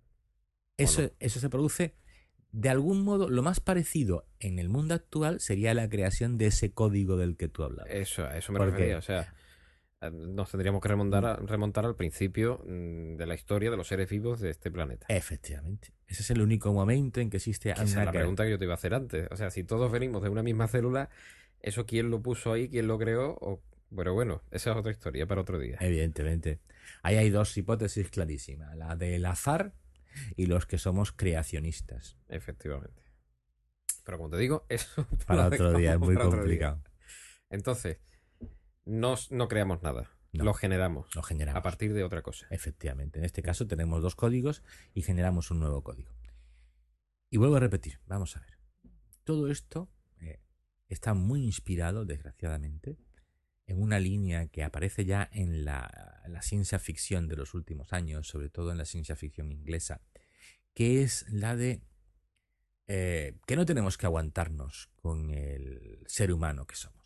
[0.76, 1.10] Eso, no?
[1.20, 1.94] eso se produce
[2.52, 6.72] de algún modo, lo más parecido en el mundo actual sería la creación de ese
[6.72, 7.90] código del que tú hablabas.
[7.92, 8.98] Eso, a eso me Porque- refería.
[8.98, 9.34] O sea,
[10.12, 14.08] nos tendríamos que remontar, a- remontar al principio mm, de la historia de los seres
[14.08, 15.06] vivos de este planeta.
[15.08, 15.92] Efectivamente.
[16.06, 18.64] Ese es el único momento en que existe Esa es la pregunta que yo te
[18.64, 19.26] iba a hacer antes.
[19.30, 21.10] O sea, si todos venimos de una misma célula,
[21.60, 22.68] ¿eso quién lo puso ahí?
[22.68, 23.36] ¿Quién lo creó?
[23.40, 23.60] O...
[23.94, 25.78] Pero bueno, esa es otra historia para otro día.
[25.80, 26.60] Evidentemente.
[27.02, 29.72] Ahí hay dos hipótesis clarísimas, la del azar
[30.36, 32.16] y los que somos creacionistas.
[32.28, 33.02] Efectivamente.
[34.04, 36.24] Pero como te digo, eso Para otro día, es muy día.
[36.24, 36.82] complicado.
[37.50, 37.98] Entonces,
[38.88, 40.10] no, no creamos nada.
[40.32, 40.44] No.
[40.44, 41.58] Lo generamos Lo generamos.
[41.58, 42.46] a partir de otra cosa.
[42.50, 43.18] Efectivamente.
[43.18, 44.62] En este caso tenemos dos códigos
[44.94, 46.12] y generamos un nuevo código.
[47.30, 48.58] Y vuelvo a repetir, vamos a ver.
[49.24, 49.88] Todo esto
[50.20, 50.40] eh,
[50.88, 52.98] está muy inspirado, desgraciadamente,
[53.66, 57.92] en una línea que aparece ya en la, en la ciencia ficción de los últimos
[57.92, 60.00] años, sobre todo en la ciencia ficción inglesa,
[60.74, 61.82] que es la de
[62.86, 66.97] eh, que no tenemos que aguantarnos con el ser humano que somos.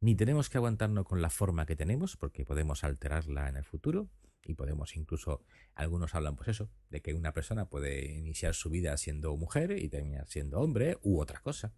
[0.00, 4.08] Ni tenemos que aguantarnos con la forma que tenemos, porque podemos alterarla en el futuro,
[4.44, 5.42] y podemos incluso,
[5.74, 9.88] algunos hablan pues eso, de que una persona puede iniciar su vida siendo mujer y
[9.88, 11.72] terminar siendo hombre u otra cosa.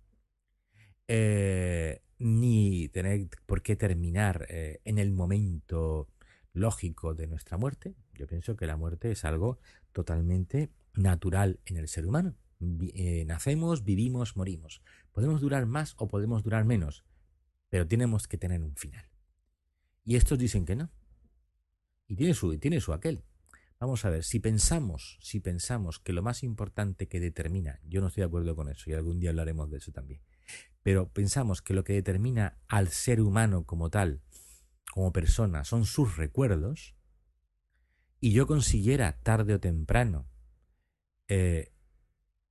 [1.09, 6.09] Eh, ni tener por qué terminar eh, en el momento
[6.52, 7.96] lógico de nuestra muerte.
[8.14, 9.59] Yo pienso que la muerte es algo
[9.92, 12.37] totalmente natural en el ser humano.
[12.94, 14.83] Eh, nacemos, vivimos, morimos.
[15.12, 17.04] Podemos durar más o podemos durar menos,
[17.70, 19.09] pero tenemos que tener un final.
[20.04, 20.90] Y estos dicen que no.
[22.06, 23.24] Y tiene su, tiene su aquel.
[23.78, 28.09] Vamos a ver, si pensamos, si pensamos que lo más importante que determina, yo no
[28.09, 30.20] estoy de acuerdo con eso y algún día hablaremos de eso también,
[30.83, 34.20] pero pensamos que lo que determina al ser humano como tal,
[34.92, 36.94] como persona, son sus recuerdos,
[38.20, 40.28] y yo consiguiera tarde o temprano
[41.28, 41.72] eh,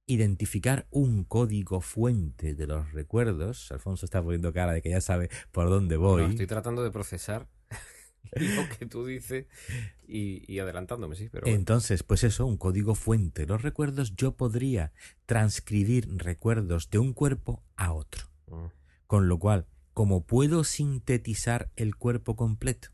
[0.10, 5.30] identificar un código fuente de los recuerdos, Alfonso está poniendo cara de que ya sabe
[5.52, 6.24] por dónde voy.
[6.24, 7.48] No, estoy tratando de procesar
[8.32, 9.46] lo que tú dices
[10.08, 11.46] y, y adelantándome, sí, pero...
[11.46, 13.46] Entonces, pues eso, un código fuente.
[13.46, 14.94] Los recuerdos, yo podría
[15.28, 18.26] transcribir recuerdos de un cuerpo a otro.
[18.48, 18.66] Mm.
[19.06, 22.90] Con lo cual, como puedo sintetizar el cuerpo completo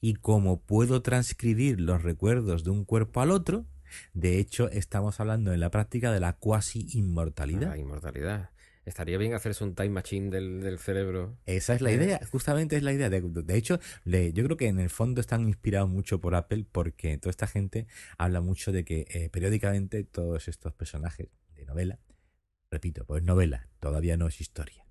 [0.00, 3.66] y como puedo transcribir los recuerdos de un cuerpo al otro,
[4.14, 7.68] de hecho, estamos hablando en la práctica de la cuasi inmortalidad.
[7.70, 8.50] La inmortalidad.
[8.84, 11.36] Estaría bien hacerse un time machine del, del cerebro.
[11.44, 13.10] Esa es la idea, justamente es la idea.
[13.10, 16.64] De, de hecho, le- yo creo que en el fondo están inspirados mucho por Apple
[16.70, 21.98] porque toda esta gente habla mucho de que eh, periódicamente todos estos personajes de novela,
[22.70, 24.86] repito, pues novela, todavía no es historia,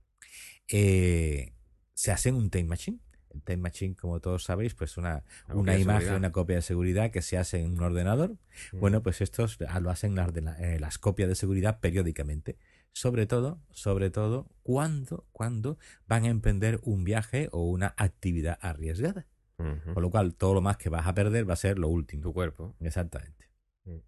[0.67, 1.53] eh,
[1.93, 2.99] se hacen un time machine.
[3.41, 7.37] Time machine, como todos sabéis, pues una, Una imagen, una copia de seguridad que se
[7.37, 8.37] hace en un ordenador.
[8.71, 8.79] Mm.
[8.79, 12.57] Bueno, pues estos ah, lo hacen las, eh, las copias de seguridad periódicamente.
[12.91, 19.27] Sobre todo, sobre todo, cuando, cuando van a emprender un viaje o una actividad arriesgada.
[19.57, 22.23] Con lo cual, todo lo más que vas a perder va a ser lo último.
[22.23, 22.75] Tu cuerpo.
[22.81, 23.49] Exactamente.
[23.85, 23.99] Mm.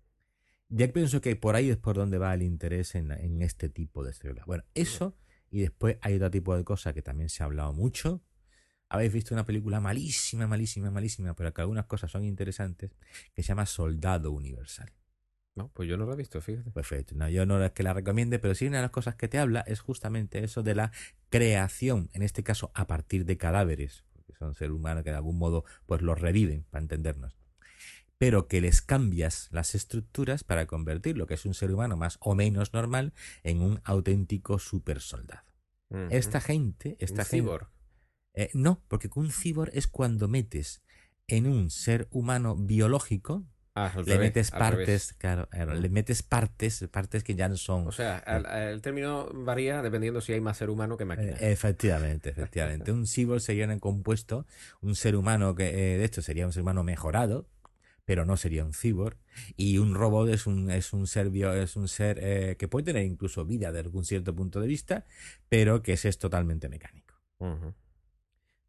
[0.69, 4.03] Ya pienso que por ahí es por donde va el interés en, en este tipo
[4.03, 4.45] de células.
[4.45, 5.15] Bueno, eso
[5.49, 8.21] y después hay otro tipo de cosas que también se ha hablado mucho.
[8.89, 12.91] Habéis visto una película malísima, malísima, malísima, pero que algunas cosas son interesantes,
[13.33, 14.91] que se llama Soldado Universal.
[15.55, 16.69] No, pues yo no lo he visto, fíjate.
[16.71, 17.15] Perfecto.
[17.15, 19.39] No, yo no es que la recomiende, pero sí una de las cosas que te
[19.39, 20.91] habla es justamente eso de la
[21.29, 25.39] creación, en este caso a partir de cadáveres, porque son seres humanos que de algún
[25.39, 27.35] modo pues los reviven, para entendernos.
[28.19, 32.17] Pero que les cambias las estructuras para convertir lo que es un ser humano más
[32.21, 35.43] o menos normal en un auténtico super soldado.
[36.09, 37.76] Esta gente, Un esta gente, cyborg.
[38.37, 40.83] Eh, no, porque un cibor es cuando metes
[41.27, 46.87] en un ser humano biológico, Ah, le revés, metes partes, claro, claro, le metes partes,
[46.91, 50.57] partes que ya no son O sea, al- el término varía dependiendo si hay más
[50.57, 51.33] ser humano que máquina.
[51.33, 52.91] Eh, efectivamente, efectivamente.
[52.91, 54.47] Un cyborg sería un compuesto,
[54.81, 57.49] un ser humano que, eh, de hecho, sería un ser humano mejorado,
[58.05, 59.17] pero no sería un cyborg.
[59.57, 62.85] Y un robot es un, es un ser, bio- es un ser eh, que puede
[62.85, 65.05] tener incluso vida desde algún cierto punto de vista,
[65.49, 67.13] pero que ese es totalmente mecánico.
[67.39, 67.73] Ujú.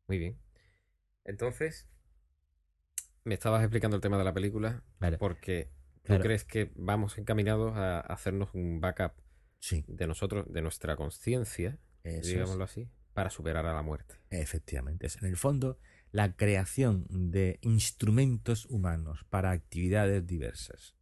[0.09, 0.37] Muy bien.
[1.25, 1.87] Entonces,
[3.25, 5.19] me estabas explicando el tema de la película Vale.
[5.19, 5.71] porque
[6.03, 6.23] tú Claro.
[6.23, 9.13] crees que vamos encaminados a hacernos un backup
[9.61, 12.27] Sí, de nosotros, de nuestra conciencia, es.
[12.27, 14.15] digámoslo así, para superar a la muerte.
[14.31, 15.79] Efectivamente, es en el fondo
[16.13, 20.95] la creación de instrumentos humanos para actividades diversas.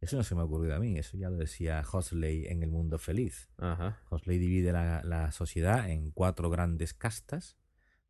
[0.00, 2.70] Eso no se me ha ocurrido a mí, eso ya lo decía Huxley en El
[2.70, 3.50] Mundo Feliz.
[3.58, 4.00] Ajá.
[4.10, 7.56] Huxley divide la, la sociedad en cuatro grandes castas,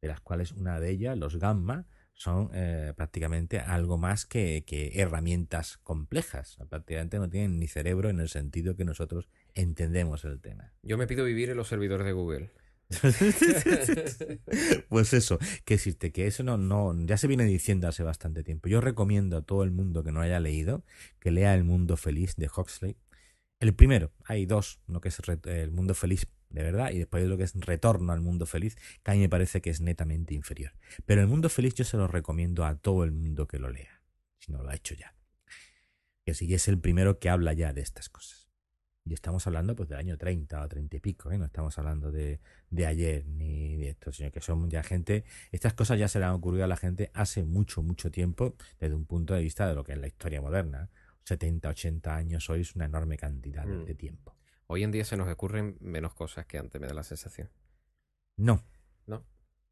[0.03, 5.01] de las cuales una de ellas, los gamma, son eh, prácticamente algo más que, que
[5.01, 6.59] herramientas complejas.
[6.69, 10.75] Prácticamente no tienen ni cerebro en el sentido que nosotros entendemos el tema.
[10.83, 12.51] Yo me pido vivir en los servidores de Google.
[14.91, 18.69] pues eso, que decirte que eso no, no, ya se viene diciendo hace bastante tiempo.
[18.69, 20.85] Yo recomiendo a todo el mundo que no haya leído
[21.19, 22.97] que lea El Mundo Feliz de Huxley.
[23.61, 27.29] El primero, hay dos, uno que es El Mundo Feliz de verdad y después hay
[27.29, 30.35] lo que es Retorno al Mundo Feliz, que a mí me parece que es netamente
[30.35, 30.73] inferior.
[31.07, 34.03] Pero El Mundo Feliz yo se lo recomiendo a todo el mundo que lo lea,
[34.39, 35.15] si no lo ha hecho ya.
[36.25, 38.49] Que sí, es el primero que habla ya de estas cosas.
[39.05, 41.39] Y estamos hablando pues del año 30 o 30 y pico, ¿eh?
[41.39, 42.39] no estamos hablando de,
[42.71, 46.27] de ayer ni de esto, sino que son ya gente, estas cosas ya se le
[46.27, 49.75] han ocurrido a la gente hace mucho, mucho tiempo desde un punto de vista de
[49.75, 50.89] lo que es la historia moderna.
[51.25, 53.85] 70, 80 años hoy es una enorme cantidad de, Mm.
[53.87, 54.37] de tiempo.
[54.67, 57.51] Hoy en día se nos ocurren menos cosas que antes, me da la sensación.
[58.37, 58.65] No,
[59.07, 59.25] ¿No?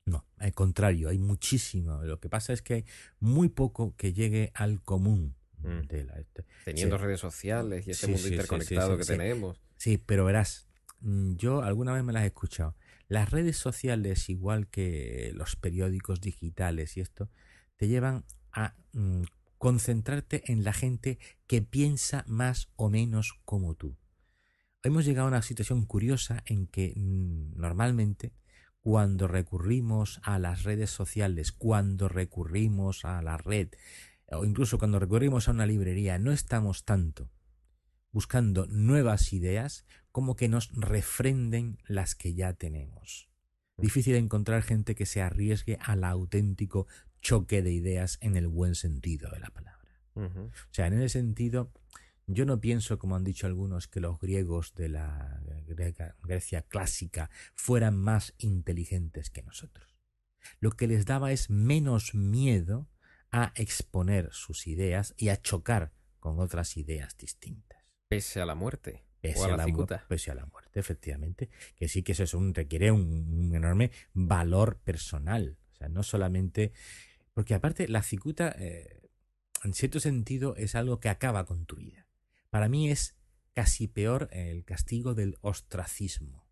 [0.07, 2.03] no, al contrario, hay muchísimo.
[2.05, 2.85] Lo que pasa es que hay
[3.18, 5.35] muy poco que llegue al común.
[5.59, 5.87] Mm.
[5.88, 7.05] De la, este- Teniendo Sí.
[7.05, 9.61] redes sociales y ese Sí, mundo sí, interconectado que tenemos.
[9.76, 10.68] Sí, pero verás,
[11.00, 12.74] mm, yo alguna vez me las he escuchado.
[13.09, 17.29] Las redes sociales, igual que los periódicos digitales y esto,
[17.76, 19.22] te llevan a mm,
[19.59, 23.96] concentrarte en la gente que piensa más o menos como tú.
[24.83, 28.33] Hemos llegado a una situación curiosa en que mm, normalmente
[28.81, 33.68] cuando recurrimos a las redes sociales, cuando recurrimos a la red,
[34.28, 37.31] o incluso cuando recurrimos a una librería, no estamos tanto
[38.11, 43.28] buscando nuevas ideas como que nos refrenden las que ya tenemos.
[43.76, 46.87] Difícil encontrar gente que se arriesgue al auténtico
[47.20, 49.81] choque de ideas en el buen sentido de la palabra.
[50.14, 51.70] O sea, en ese sentido,
[52.35, 57.31] yo no pienso, como han dicho algunos, que los griegos de la Greca- Grecia clásica
[57.55, 59.97] fueran más inteligentes que nosotros.
[60.61, 62.89] Lo que les daba es menos miedo
[63.31, 67.78] a exponer sus ideas y a chocar con otras ideas distintas.
[68.09, 69.05] Pese a la muerte.
[69.20, 70.05] Pese o a, la, cicuta.
[70.09, 71.51] pese a la muerte, efectivamente.
[71.76, 75.59] Que sí que eso es un, requiere un, un enorme valor personal.
[75.72, 76.72] O sea, no solamente
[77.35, 79.09] Porque aparte, la cicuta, eh,
[79.62, 82.07] en cierto sentido, es algo que acaba con tu vida.
[82.51, 83.16] Para mí es
[83.55, 86.46] casi peor el castigo del ostracismo.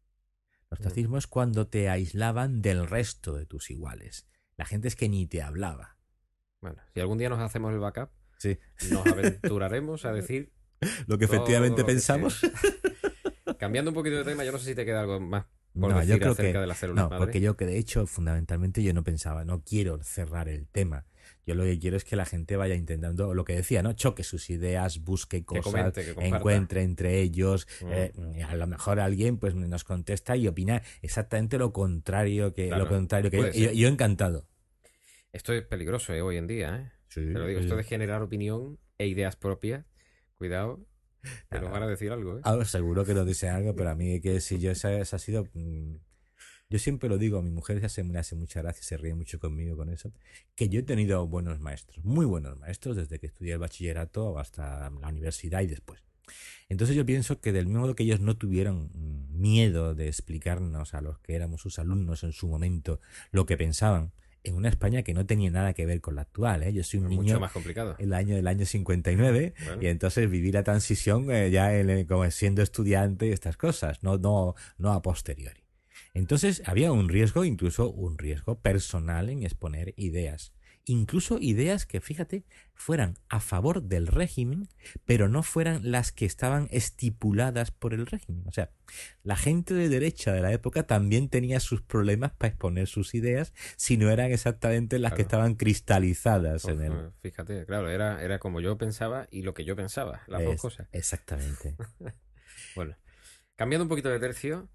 [0.70, 4.26] El ostracismo es cuando te aislaban del resto de tus iguales.
[4.56, 5.98] La gente es que ni te hablaba.
[6.60, 8.58] Bueno, si algún día nos hacemos el backup, Sí.
[8.90, 10.52] nos aventuraremos a decir
[11.08, 12.40] Lo que efectivamente lo que pensamos.
[13.58, 15.98] Cambiando un poquito de tema, yo no sé si te queda algo más por No,
[15.98, 17.24] decir yo creo acerca que de las células no, madre.
[17.24, 21.04] porque yo que de hecho fundamentalmente yo no pensaba, no quiero cerrar el tema.
[21.46, 23.92] Yo lo que quiero es que la gente vaya intentando lo que decía, ¿no?
[23.94, 26.36] Choque sus ideas, busque Que cosas, comente, que comparta.
[26.36, 27.66] encuentre entre ellos.
[27.80, 27.86] Mm.
[27.90, 28.12] eh,
[28.46, 32.90] a lo mejor alguien pues nos contesta y opina exactamente lo contrario que Claro, lo
[32.90, 34.46] contrario que yo, yo, encantado.
[35.32, 36.20] Esto es peligroso ¿eh?
[36.22, 36.92] hoy en día, ¿eh?
[37.08, 37.64] Sí, Te lo digo, sí.
[37.66, 39.86] esto de generar opinión e ideas propias,
[40.36, 40.86] cuidado,
[41.48, 41.70] te Nada.
[41.70, 42.64] van a decir algo, ¿eh?
[42.64, 45.48] Seguro que nos dicen algo, pero a mí que si yo esa, esa ha sido
[45.54, 45.96] mm,
[46.70, 49.38] yo siempre lo digo, a mi mujer se me hace mucha gracia, se ríe mucho
[49.38, 50.12] conmigo con eso,
[50.54, 54.90] que yo he tenido buenos maestros, muy buenos maestros, desde que estudié el bachillerato hasta
[54.90, 56.02] la universidad y después.
[56.68, 60.92] Entonces yo pienso que del mismo modo que ellos no tuvieron mm, miedo de explicarnos
[60.92, 63.00] a los que éramos sus alumnos en su momento
[63.30, 64.12] lo que pensaban,
[64.44, 66.62] en una España que no tenía nada que ver con la actual.
[66.62, 66.72] ¿eh?
[66.72, 67.96] Yo soy un Mucho niño más complicado.
[67.98, 69.82] el año del año 59 Bueno.
[69.82, 74.18] y entonces vivir la transición eh, ya en- como siendo estudiante y estas cosas, no,
[74.18, 75.62] no, no a posteriori.
[76.14, 80.52] Entonces había un riesgo, incluso un riesgo personal en exponer ideas.
[80.88, 84.68] Incluso ideas que, fíjate, fueran a favor del régimen,
[85.04, 88.44] pero no fueran las que estaban estipuladas por el régimen.
[88.46, 88.70] O sea,
[89.22, 93.52] la gente de derecha de la época también tenía sus problemas para exponer sus ideas
[93.76, 98.38] si no eran exactamente las que estaban cristalizadas en el, Ojo, Fíjate, claro, era, era
[98.38, 100.88] como yo pensaba y lo que yo pensaba, las dos cosas.
[100.92, 101.76] Exactamente.
[102.74, 102.96] Bueno,
[103.54, 104.68] cambiando un poquito de tercio,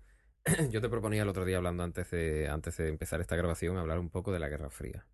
[0.70, 4.00] yo te proponía el otro día, hablando antes de, antes de empezar esta grabación, hablar
[4.00, 5.06] un poco de la Guerra Fría,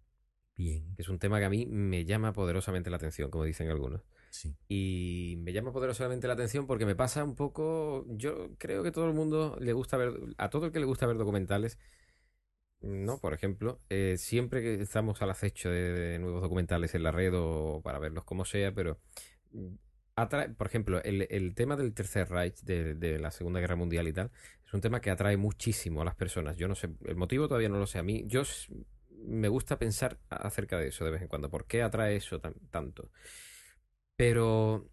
[0.60, 0.84] Bien.
[0.98, 4.02] es un tema que a mí me llama poderosamente la atención, como dicen algunos.
[4.30, 4.54] Sí.
[4.68, 8.06] Y me llama poderosamente la atención porque me pasa un poco.
[8.10, 10.12] Yo creo que todo el mundo le gusta ver.
[10.38, 11.80] A todo el que le gusta ver documentales.
[12.82, 13.20] ¿No?
[13.20, 17.32] Por ejemplo, eh, siempre que estamos al acecho de, de nuevos documentales en la red
[17.36, 19.00] o para verlos como sea, pero.
[19.52, 19.76] mm,
[20.16, 24.06] Atrae, por ejemplo, el, el tema del Tercer Reich, de, de la Segunda Guerra Mundial
[24.10, 24.32] y tal,
[24.68, 26.58] es un tema que atrae muchísimo a las personas.
[26.58, 28.00] Yo no sé, el motivo todavía no lo sé.
[28.00, 28.44] A mí, yo
[29.26, 31.50] me gusta pensar acerca de eso de vez en cuando.
[31.50, 33.12] ¿Por qué atrae eso tan- tanto?
[34.16, 34.90] Pero,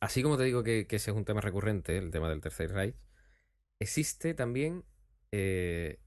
[0.00, 2.96] así como te digo que, ese es un tema recurrente, el tema del Tercer Reich,
[3.80, 4.84] existe también
[5.32, 6.00] eh,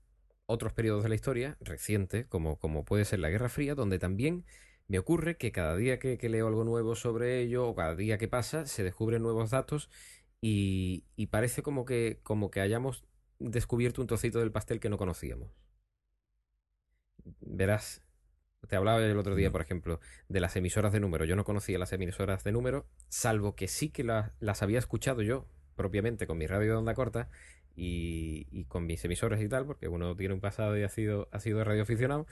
[0.47, 4.45] otros periodos de la historia recientes, como, puede ser la Guerra Fría, donde también
[4.87, 8.17] me ocurre que cada día que, que leo algo nuevo sobre ello, o cada día
[8.19, 9.89] que pasa, se descubren nuevos datos
[10.41, 13.05] y, y parece como que, como que hayamos
[13.39, 15.51] descubierto un trocito del pastel que no conocíamos.
[17.41, 18.01] Verás,
[18.67, 19.99] te hablaba el otro día, por ejemplo,
[20.29, 21.25] de las emisoras de número.
[21.25, 25.21] Yo no conocía las emisoras de número, salvo que sí que la- las había escuchado
[25.21, 27.29] yo propiamente con mi radio de onda corta
[27.75, 31.27] y, y con mis emisoras y tal, porque uno tiene un pasado y ha sido,
[31.31, 32.25] ha sido radioaficionado.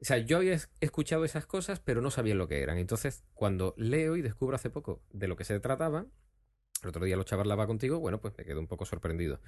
[0.00, 2.78] O sea, yo había es- escuchado esas cosas, pero no sabía lo que eran.
[2.78, 6.06] Entonces, cuando leo y descubro hace poco de lo que se trataba,
[6.82, 9.40] el otro día lo charlaba contigo, bueno, pues me quedo un poco sorprendido.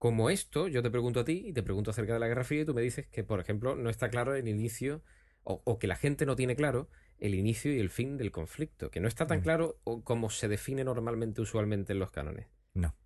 [0.00, 2.62] Como esto, yo te pregunto a ti y te pregunto acerca de la Guerra Fría
[2.62, 5.02] y tú me dices que, por ejemplo, no está claro el inicio
[5.44, 6.88] o, o que la gente no tiene claro
[7.18, 9.42] el inicio y el fin del conflicto, que no está tan Mm.
[9.42, 12.46] claro como se define normalmente, usualmente en los cánones.
[12.72, 12.96] No.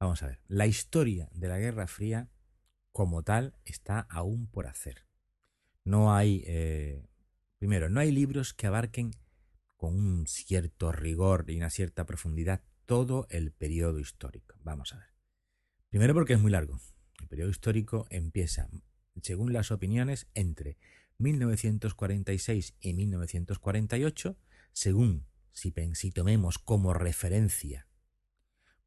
[0.00, 0.40] Vamos a ver.
[0.48, 2.28] La historia de la Guerra Fría,
[2.90, 5.06] como tal, está aún por hacer.
[5.84, 6.42] No hay.
[6.48, 7.06] eh,
[7.60, 9.12] primero, no hay libros que abarquen
[9.76, 14.56] con un cierto rigor y una cierta profundidad todo el periodo histórico.
[14.64, 15.11] Vamos a ver.
[15.92, 16.80] Primero porque es muy largo.
[17.20, 18.70] El periodo histórico empieza,
[19.20, 20.78] según las opiniones, entre
[21.18, 24.38] 1946 y 1948,
[24.72, 25.70] según si,
[26.10, 27.86] tomemos como referencia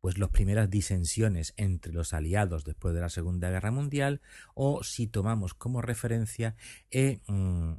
[0.01, 4.21] pues las primeras disensiones entre los aliados después de la Segunda Guerra Mundial
[4.55, 6.55] o si tomamos como referencia
[6.89, 7.73] eh, mm,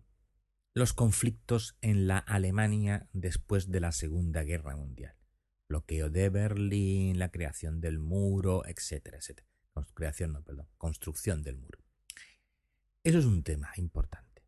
[0.74, 5.16] los conflictos en la Alemania después de la Segunda Guerra Mundial.
[5.68, 9.48] Bloqueo de Berlín, la creación del muro, etcétera, etcétera.
[9.94, 11.80] Creación, no, perdón, construcción del muro.
[13.02, 14.42] Eso es un tema importante.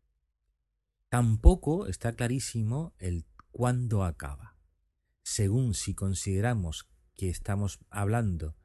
[1.09, 4.57] Tampoco está clarísimo el cuándo acaba.
[5.23, 8.55] Según si consideramos que estamos hablando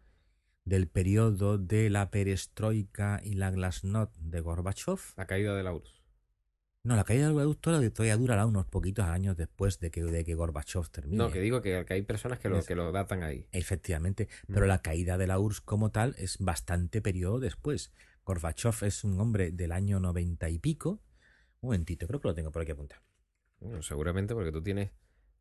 [0.64, 6.03] del periodo de la perestroika y la glasnost de Gorbachev, La caída de la URSS.
[6.85, 10.35] No, la caída del gasoducto todavía durará unos poquitos años después de que, de que
[10.35, 11.16] Gorbachev termine.
[11.16, 13.49] No, que digo que, que hay personas que lo, Es- que lo datan ahí.
[13.53, 14.68] Efectivamente, pero Mm.
[14.68, 17.93] la caída de la URSS como tal es bastante periodo después.
[18.24, 21.01] Gorbachev es un hombre del año noventa y pico,
[21.61, 23.01] Un momentito, creo que lo tengo por aquí apuntado.
[23.61, 24.91] Bueno, seguramente porque tú tienes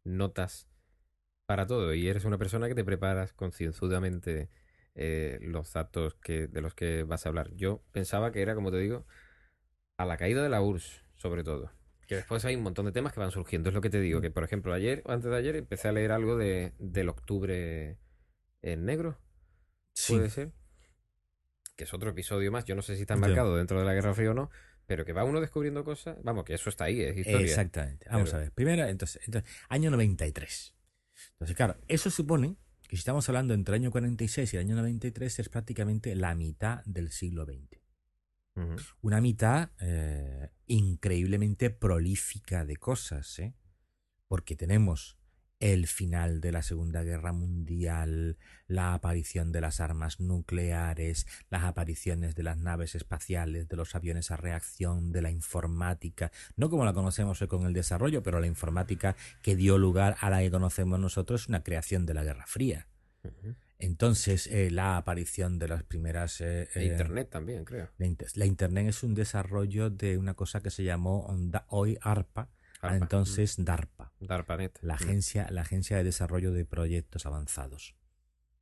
[0.05, 0.69] notas
[1.45, 4.49] para todo y eres una persona que te preparas concienzudamente
[4.95, 7.51] eh, los datos que, de los que vas a hablar.
[7.55, 9.05] Yo pensaba que era, como te digo,
[9.97, 11.71] a la caída de la URSS, sobre todo.
[12.05, 13.69] Que después hay un montón de temas que van surgiendo.
[13.69, 15.93] Es lo que te digo, que por ejemplo ayer o antes de ayer empecé a
[15.93, 17.97] leer algo de, del octubre
[18.61, 19.17] en negro.
[20.09, 20.51] Puede ser.
[21.77, 22.65] Que es otro episodio más.
[22.65, 24.51] Yo no sé si está marcado dentro de la Guerra Fría o no.
[24.85, 26.17] Pero que va uno descubriendo cosas.
[26.23, 27.47] Vamos, que eso está ahí, es historia.
[27.47, 28.05] Exactamente.
[28.11, 28.51] Vamos a ver.
[28.51, 30.75] Primero, entonces, entonces, año 93.
[31.31, 34.75] Entonces, claro, eso supone que si estamos hablando entre el año 46 y el año
[34.75, 37.82] 93 es prácticamente la mitad del siglo XX.
[39.01, 43.55] Una mitad eh, increíblemente prolífica de cosas, ¿eh?
[44.27, 45.17] porque tenemos
[45.59, 48.37] el final de la Segunda Guerra Mundial,
[48.67, 54.29] la aparición de las armas nucleares, las apariciones de las naves espaciales, de los aviones
[54.29, 58.47] a reacción, de la informática, no como la conocemos hoy con el desarrollo, pero la
[58.47, 62.87] informática que dio lugar a la que conocemos nosotros, una creación de la Guerra Fría.
[63.83, 66.39] Entonces, eh, la aparición de las primeras...
[66.39, 67.89] Eh, e Internet también, creo.
[68.35, 71.27] La, Internet es un desarrollo de una cosa que se llamó
[71.67, 72.49] hoy ARPA,
[72.81, 74.13] entonces DARPA.
[74.21, 74.79] DARPANET.
[74.81, 77.95] La agencia, la agencia de desarrollo de proyectos avanzados.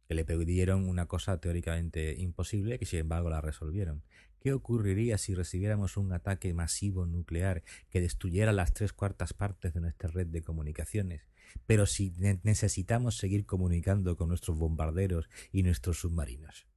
[0.07, 4.03] Que le pidieron una cosa teóricamente imposible que sin embargo la resolvieron.
[4.39, 7.61] ¿Qué ocurriría si recibiéramos un ataque masivo nuclear
[7.91, 11.30] que destruyera las tres cuartas partes de nuestra red de comunicaciones?
[11.65, 16.67] Pero si necesitamos seguir comunicando con nuestros bombarderos y nuestros submarinos.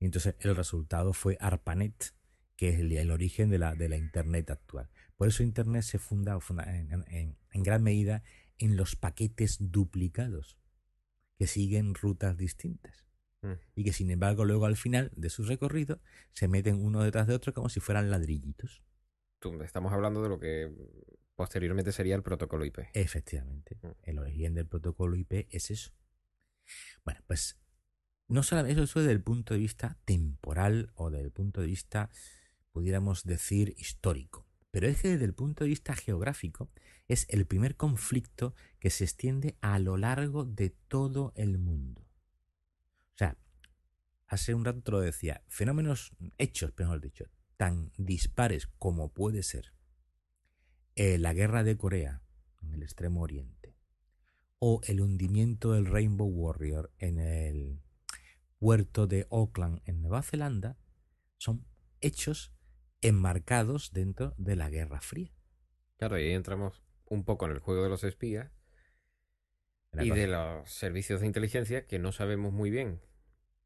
[0.00, 2.14] Entonces el resultado fue ARPANET,
[2.56, 4.90] que es el, origen de la, de la Internet actual.
[5.16, 6.38] Por eso Internet se funda,
[7.08, 8.22] en, gran medida
[8.58, 10.58] en los paquetes duplicados,
[11.38, 13.06] que siguen rutas distintas.
[13.42, 13.52] Mm.
[13.74, 16.00] Y que sin embargo luego al final de su recorrido
[16.32, 18.82] se meten uno detrás de otro como si fueran ladrillitos.
[19.62, 20.70] Estamos hablando de lo que
[21.40, 22.80] posteriormente sería el protocolo IP.
[22.92, 23.78] Efectivamente.
[23.80, 23.88] Mm.
[24.02, 25.90] El origen del protocolo IP es eso.
[27.02, 27.58] Bueno, pues
[28.28, 31.68] no solamente eso es desde el punto de vista temporal o desde el punto de
[31.68, 32.10] vista,
[32.72, 34.46] pudiéramos decir, histórico.
[34.70, 36.70] Pero es que desde el punto de vista geográfico
[37.08, 42.02] es el primer conflicto que se extiende a lo largo de todo el mundo.
[43.14, 43.38] O sea,
[44.26, 47.24] hace un rato te lo decía, fenómenos, hechos, mejor dicho,
[47.56, 49.72] tan dispares como puede ser
[51.02, 52.20] eh, la guerra de Corea
[52.60, 53.74] en el extremo oriente
[54.58, 57.80] o el hundimiento del Rainbow Warrior en el
[58.58, 60.76] puerto de Auckland en Nueva Zelanda
[61.38, 61.64] son
[62.02, 62.52] hechos
[63.00, 65.32] enmarcados dentro de la Guerra Fría.
[65.96, 68.52] Claro, y ahí entramos un poco en el juego de los espías
[69.98, 73.00] y de los servicios de inteligencia que no sabemos muy bien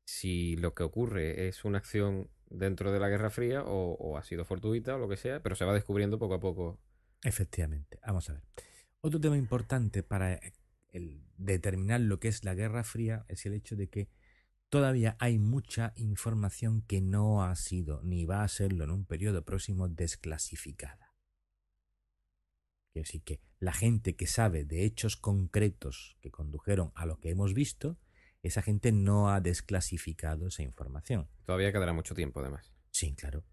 [0.04, 4.44] si lo que ocurre es una acción dentro de la Guerra Fría o, ha sido
[4.44, 6.78] fortuita o lo que sea, pero se va descubriendo poco a poco.
[7.24, 8.42] Efectivamente, vamos a ver.
[9.00, 10.38] Otro tema importante para
[11.36, 14.08] determinar lo que es la Guerra Fría es el hecho de que
[14.68, 19.44] todavía hay mucha información que no ha sido ni va a serlo en un periodo
[19.44, 21.14] próximo desclasificada.
[22.92, 27.30] Quiere decir que la gente que sabe de hechos concretos que condujeron a lo que
[27.30, 27.98] hemos visto,
[28.42, 31.28] esa gente no ha desclasificado esa información.
[31.46, 32.72] Todavía quedará mucho tiempo, además.
[32.90, 33.44] Sí, claro.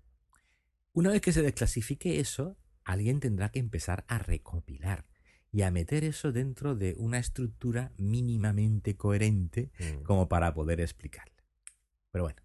[0.93, 5.05] Una vez que se desclasifique eso, alguien tendrá que empezar a recopilar
[5.51, 10.03] y a meter eso dentro de una estructura mínimamente coherente mm.
[10.03, 11.35] como para poder explicarle.
[12.11, 12.41] Pero bueno,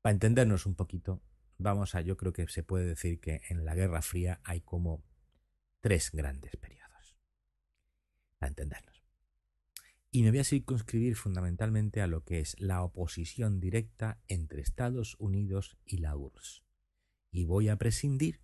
[0.00, 1.22] para entendernos un poquito,
[1.58, 5.04] vamos a, yo creo que se puede decir que en la Guerra Fría hay como
[5.80, 7.16] tres grandes periodos.
[8.38, 9.02] Para entendernos.
[10.10, 15.16] Y me voy a circunscribir fundamentalmente a lo que es la oposición directa entre Estados
[15.18, 16.62] Unidos y la URSS.
[17.30, 18.42] Y voy a prescindir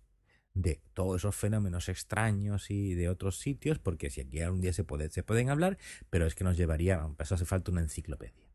[0.53, 4.83] de todos esos fenómenos extraños y de otros sitios, porque si aquí algún día se,
[4.83, 5.77] puede, se pueden hablar,
[6.09, 8.49] pero es que nos llevaría, eso hace falta una enciclopedia.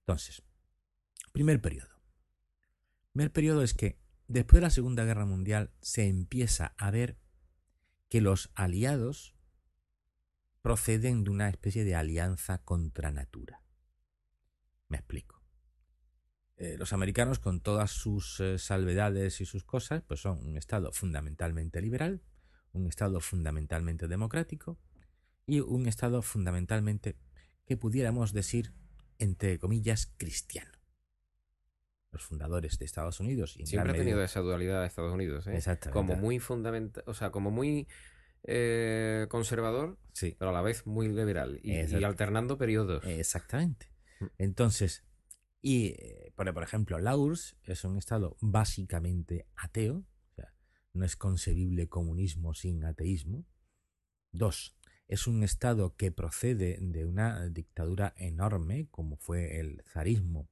[0.00, 0.42] Entonces,
[1.32, 2.00] primer periodo.
[3.12, 7.16] Primer periodo es que después de la Segunda Guerra Mundial se empieza a ver
[8.08, 9.34] que los aliados
[10.62, 13.62] proceden de una especie de alianza contra natura.
[14.88, 15.37] Me explico.
[16.60, 20.90] Eh, los americanos, con todas sus eh, salvedades y sus cosas, pues son un Estado
[20.92, 22.20] fundamentalmente liberal,
[22.72, 24.76] un Estado fundamentalmente democrático
[25.46, 27.16] y un Estado fundamentalmente
[27.64, 28.72] que pudiéramos decir,
[29.18, 30.72] entre comillas, cristiano.
[32.10, 33.56] Los fundadores de Estados Unidos.
[33.56, 35.60] Y Siempre ha tenido esa dualidad de Estados Unidos, ¿eh?
[35.92, 37.86] Como muy fundamental, o sea, como muy
[39.28, 40.34] conservador, sí.
[40.38, 43.04] pero a la vez muy liberal y alternando periodos.
[43.04, 43.92] Exactamente.
[44.18, 44.26] Mm.
[44.38, 45.07] Entonces,
[45.60, 50.04] y, eh, por, ejemplo, la URSS es un estado básicamente ateo.
[50.94, 53.44] no es concebible comunismo sin ateísmo.
[54.32, 54.76] Dos,
[55.08, 60.48] es un Estado que procede de una dictadura enorme, como fue el zarismo,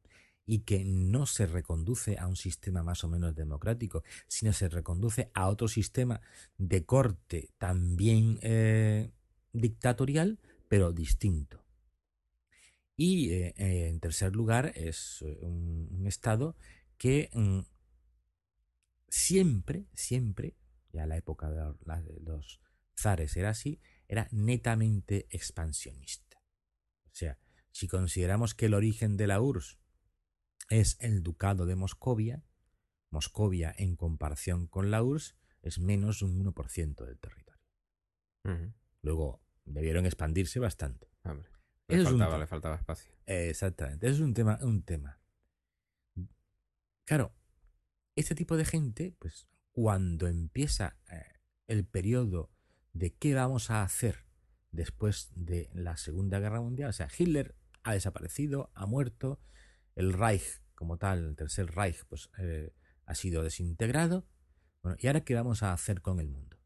[0.47, 5.31] y que no se reconduce a un sistema más o menos democrático, sino se reconduce
[5.35, 6.21] a otro sistema
[6.57, 9.11] de corte también eh,
[9.53, 10.39] dictatorial,
[10.69, 11.66] pero distinto.
[12.97, 16.57] Y eh, eh, en tercer lugar es un, Estado
[16.99, 17.61] que mm,
[19.09, 20.57] siempre, siempre,
[20.93, 21.75] ya la época de
[22.23, 22.61] los
[22.97, 26.39] zares era así, era netamente expansionista.
[27.07, 27.39] O sea,
[27.73, 29.79] si consideramos que el origen de la URSS
[30.71, 32.45] es el ducado de Moscovia,
[33.11, 37.63] Moscovia en comparación con la URSS es menos de un 1% del territorio.
[39.03, 41.11] Luego debieron expandirse bastante.
[41.89, 43.13] Le, faltaba, le faltaba espacio.
[43.27, 45.21] Exactamente, eso es un tema, un tema.
[47.05, 47.33] Claro,
[48.17, 51.23] este tipo de gente, pues cuando empieza eh,
[51.69, 52.51] el periodo
[52.93, 54.25] de qué vamos a hacer
[54.73, 59.41] después de la Segunda Guerra Mundial, o sea, Hitler ha desaparecido, ha muerto,
[59.95, 62.73] el Reich como tal, el Tercer Reich, pues eh,
[63.07, 64.27] ha sido desintegrado.
[64.83, 66.59] Bueno, ¿y ahora qué vamos a hacer con el mundo?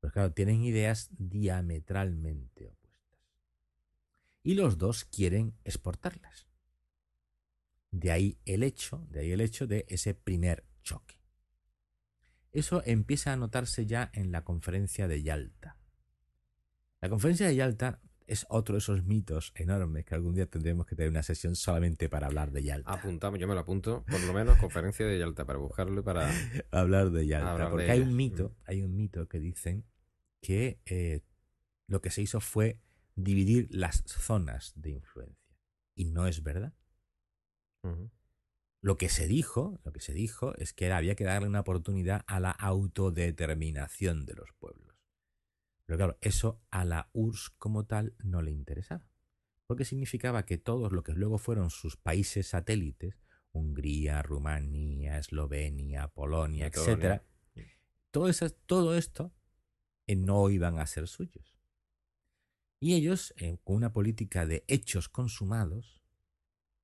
[0.00, 2.77] Pues claro, tienen ideas diametralmente opuestas.
[4.42, 6.46] Y los dos quieren exportarlas.
[7.90, 11.18] De ahí el hecho, de ahí el hecho de ese primer choque.
[12.52, 15.76] Eso empieza a notarse ya en la conferencia de Yalta.
[17.00, 20.94] La conferencia de Yalta es otro de esos mitos enormes que algún día tendremos que
[20.94, 22.92] tener una sesión solamente para hablar de Yalta.
[22.92, 26.30] Apuntamos, yo me lo apunto, por lo menos conferencia de Yalta, para buscarlo y para
[26.70, 27.70] hablar de Yalta.
[27.70, 28.62] porque hay un mito, mm.
[28.66, 29.84] hay un mito que dicen
[30.42, 31.22] que eh,
[31.86, 32.80] lo que se hizo fue
[33.18, 35.56] dividir las zonas de influencia.
[35.94, 36.74] Y no es verdad.
[38.80, 42.24] Lo que se dijo, lo que se dijo es que había que darle una oportunidad
[42.26, 44.96] a la autodeterminación de los pueblos.
[45.84, 49.08] Pero claro, eso a la URSS como tal no le interesaba,
[49.66, 53.18] porque significaba que todos lo que luego fueron sus países satélites,
[53.52, 57.22] Hungría, Rumanía, Eslovenia, Polonia, etc.,
[58.10, 58.30] todo,
[58.66, 59.32] todo esto
[60.06, 61.57] eh, no iban a ser suyos.
[62.80, 66.02] Y ellos, eh, con una política de hechos consumados,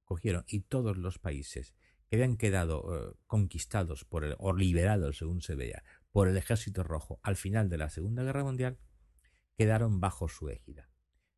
[0.05, 1.75] cogieron y todos los países
[2.09, 6.83] que habían quedado eh, conquistados por el, o liberados, según se vea, por el ejército
[6.83, 8.79] rojo al final de la Segunda Guerra Mundial,
[9.57, 10.91] quedaron bajo su égida.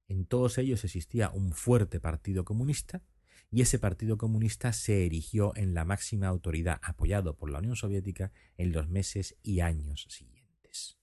[0.09, 3.03] En todos ellos existía un fuerte partido comunista
[3.51, 8.33] y ese partido comunista se erigió en la máxima autoridad apoyado por la Unión Soviética
[8.57, 10.99] en los meses y años siguientes.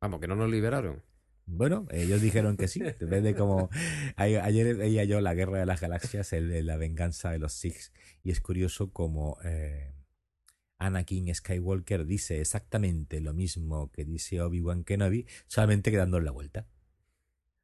[0.00, 1.02] Vamos, que no nos liberaron.
[1.46, 2.80] Bueno, ellos dijeron que sí.
[2.80, 3.68] Depende como.
[4.16, 8.30] Ayer veía yo La Guerra de las Galaxias, el, la venganza de los Sikhs, y
[8.30, 9.92] es curioso como eh,
[10.78, 16.66] Anakin Skywalker dice exactamente lo mismo que dice Obi-Wan Kenobi, solamente que dándole la vuelta.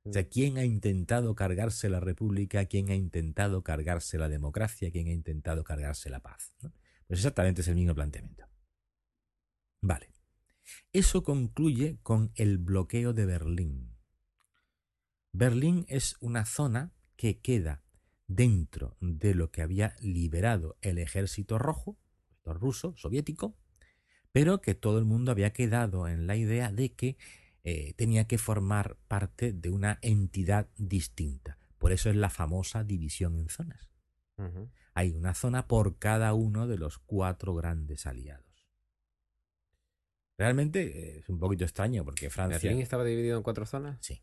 [0.04, 2.64] O sea, ¿quién ha intentado cargarse la república?
[2.66, 4.90] ¿Quién ha intentado cargarse la democracia?
[4.90, 6.54] ¿Quién ha intentado cargarse la paz?
[7.06, 8.46] Pues exactamente es el mismo planteamiento.
[9.82, 10.17] Vale.
[10.92, 13.96] Eso concluye con el bloqueo de Berlín.
[15.32, 17.82] Berlín es una zona que queda
[18.26, 21.98] dentro de lo que había liberado el ejército rojo,
[22.44, 23.56] ruso, soviético,
[24.32, 27.16] pero que todo el mundo había quedado en la idea de que
[27.64, 31.58] eh, tenía que formar parte de una entidad distinta.
[31.78, 33.90] Por eso es la famosa división en zonas.
[34.94, 38.47] Hay una zona por cada uno de los cuatro grandes aliados.
[40.38, 42.70] Realmente eh, es un poquito extraño porque Francia.
[42.70, 43.98] estaba dividido en cuatro zonas?
[44.00, 44.22] Sí.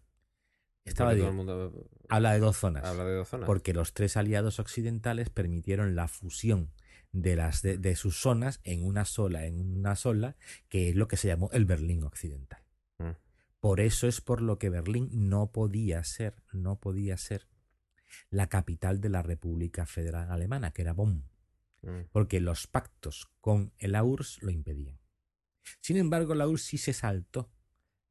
[0.85, 1.89] Estaba dividido.
[2.09, 2.85] Habla de dos zonas.
[2.85, 3.45] Habla de dos zonas.
[3.45, 6.71] Porque los tres aliados occidentales permitieron la fusión
[7.11, 10.37] de, las, de, sus zonas en una sola, en una sola,
[10.69, 12.63] que es lo que se llamó el Berlín Occidental.
[12.99, 13.11] Mm.
[13.59, 17.47] Por eso es por lo que Berlín no podía ser, no podía ser
[18.29, 21.25] la capital de la República Federal Alemana, que era Bonn,
[21.81, 22.09] mm.
[22.11, 24.99] porque los pactos con el URSS lo impedían.
[25.81, 27.51] Sin embargo, la URSS se saltó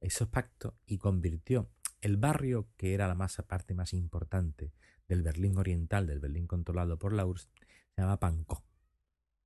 [0.01, 4.73] esos pactos y convirtió el barrio, que era la más, parte más importante
[5.09, 7.49] del Berlín Oriental, del Berlín controlado por la URSS,
[7.95, 8.63] se llama Pankow.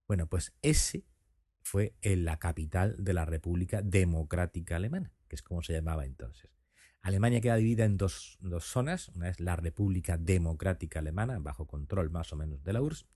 [0.07, 1.05] Bueno, pues ese
[1.61, 6.51] fue la capital de la República Democrática Alemana, que es como se llamaba entonces.
[7.03, 12.33] Alemania queda dividida en dos, zonas, una es la República Democrática Alemana, bajo control más
[12.33, 13.07] o menos de la URSS,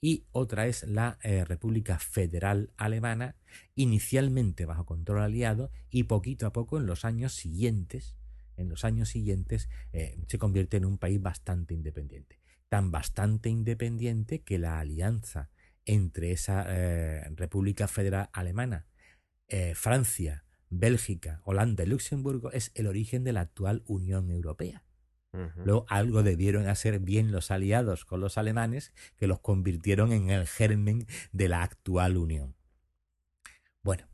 [0.00, 3.36] y otra es la eh, República Federal Alemana,
[3.74, 8.16] inicialmente bajo control aliado y poquito a poco en los años siguientes,
[8.56, 12.40] en los años siguientes eh, se convierte en un país bastante independiente.
[12.68, 15.50] Tan bastante independiente que la alianza
[15.84, 18.86] entre esa eh, República Federal Alemana
[19.74, 24.85] Francia, Bélgica, Holanda y Luxemburgo es el origen de la actual Unión Europea.
[25.32, 30.46] Luego algo debieron hacer bien los aliados con los alemanes que los convirtieron en el
[30.46, 32.56] germen de la actual Unión.
[33.82, 34.08] Bueno,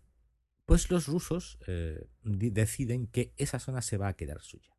[0.65, 4.77] pues los rusos eh, deciden que esa zona se va a quedar suya.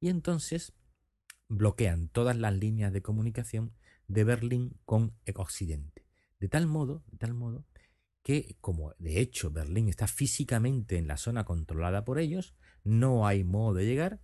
[0.00, 0.72] Y entonces
[1.48, 3.72] bloquean todas las líneas de comunicación
[4.08, 6.06] de Berlín con Occidente.
[6.40, 7.66] De tal modo, de tal modo
[8.22, 13.44] que, como de hecho Berlín está físicamente en la zona controlada por ellos, no hay
[13.44, 14.20] modo de llegar,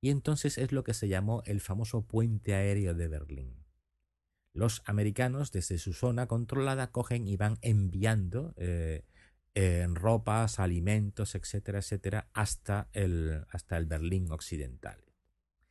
[0.00, 3.56] y entonces es lo que se llamó el famoso puente aéreo de Berlín.
[4.52, 9.04] Los americanos desde su zona controlada cogen y van enviando eh,
[9.92, 15.04] ropas, alimentos, etcétera, etcétera, hasta el, hasta el Berlín occidental.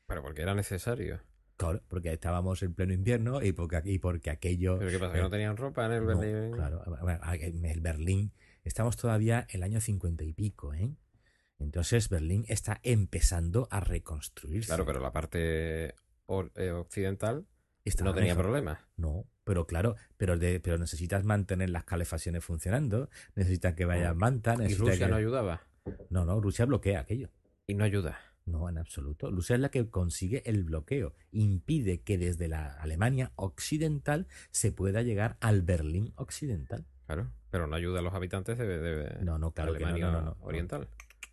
[0.05, 1.21] Pero porque era necesario.
[1.57, 4.79] Claro, porque estábamos en pleno invierno y porque, y porque aquello...
[4.79, 5.13] ¿Pero qué pasa?
[5.13, 6.51] ¿Que no eh, tenían ropa en el Berlín?
[6.53, 6.83] Claro,
[7.31, 8.31] en el Berlín
[8.63, 10.95] estamos todavía en el año cincuenta y pico, ¿eh?
[11.59, 14.67] Entonces Berlín está empezando a reconstruirse.
[14.67, 15.95] Claro, pero la parte
[16.55, 17.45] eh, occidental
[18.03, 18.79] no tenía problemas.
[18.97, 24.55] No, pero claro, pero, de, pero necesitas mantener las calefacciones funcionando, necesitas que vaya manta.
[24.67, 25.61] ¿Y Rusia no ayudaba?
[26.09, 27.29] No, no, Rusia bloquea aquello.
[27.65, 28.19] ¿Y no ayuda?
[28.45, 29.29] No, en absoluto.
[29.29, 31.13] Rusia es la que consigue el bloqueo.
[31.31, 36.85] Impide que desde la Alemania occidental se pueda llegar al Berlín occidental.
[37.05, 40.87] Claro, pero no ayuda a los habitantes de, no, no, claro Alemania oriental.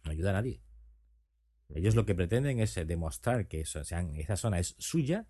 [0.07, 0.63] No, ayuda a nadie.
[1.69, 5.27] Ellos lo que pretenden es eh, demostrar que esa zona es suya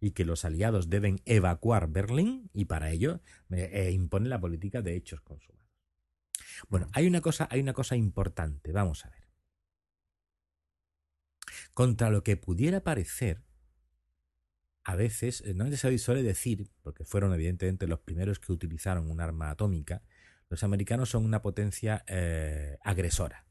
[0.00, 3.20] y que los aliados deben evacuar Berlín y para ello
[3.50, 5.68] eh, impone la política de hechos consumados.
[6.68, 8.72] Bueno, hay una cosa, hay una cosa importante.
[8.72, 9.28] Vamos a ver.
[11.74, 13.42] Contra lo que pudiera parecer,
[14.84, 19.20] a veces, eh, no se suele decir, porque fueron evidentemente los primeros que utilizaron un
[19.20, 20.02] arma atómica,
[20.48, 23.46] los americanos son una potencia eh, agresora.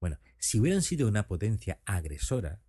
[0.00, 2.60] Bueno, si hubieran sido una potencia agresora,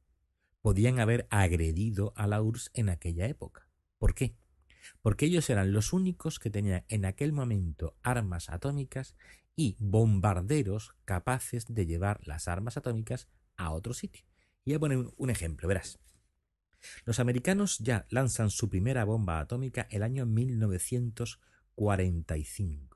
[0.61, 3.69] podían haber agredido a la URSS en aquella época.
[3.97, 4.35] ¿Por qué?
[5.01, 9.15] Porque ellos eran los únicos que tenían en aquel momento armas atómicas
[9.55, 13.27] y bombarderos capaces de llevar las armas atómicas
[13.57, 14.25] a otro sitio.
[14.63, 15.99] Y voy a poner un ejemplo, verás.
[17.05, 22.88] Los americanos ya lanzan su primera bomba atómica el año 1945.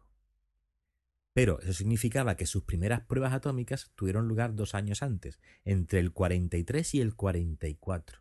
[1.34, 6.11] Pero eso significaba que sus primeras pruebas atómicas tuvieron lugar dos años antes, entre el
[6.11, 8.19] 43 y el 44.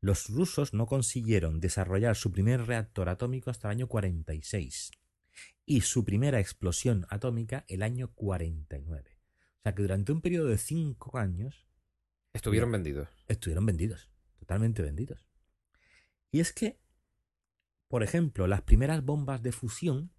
[0.00, 4.92] Los rusos no consiguieron desarrollar su primer reactor atómico hasta el año 46
[5.64, 9.10] y su primera explosión atómica el año 49.
[9.10, 11.66] O sea que durante un periodo de cinco años
[12.32, 13.08] Estuvieron vendidos.
[13.28, 15.26] Estuvieron vendidos, totalmente vendidos.
[16.30, 16.78] Y es que,
[17.88, 20.12] por ejemplo, las primeras bombas de fusión,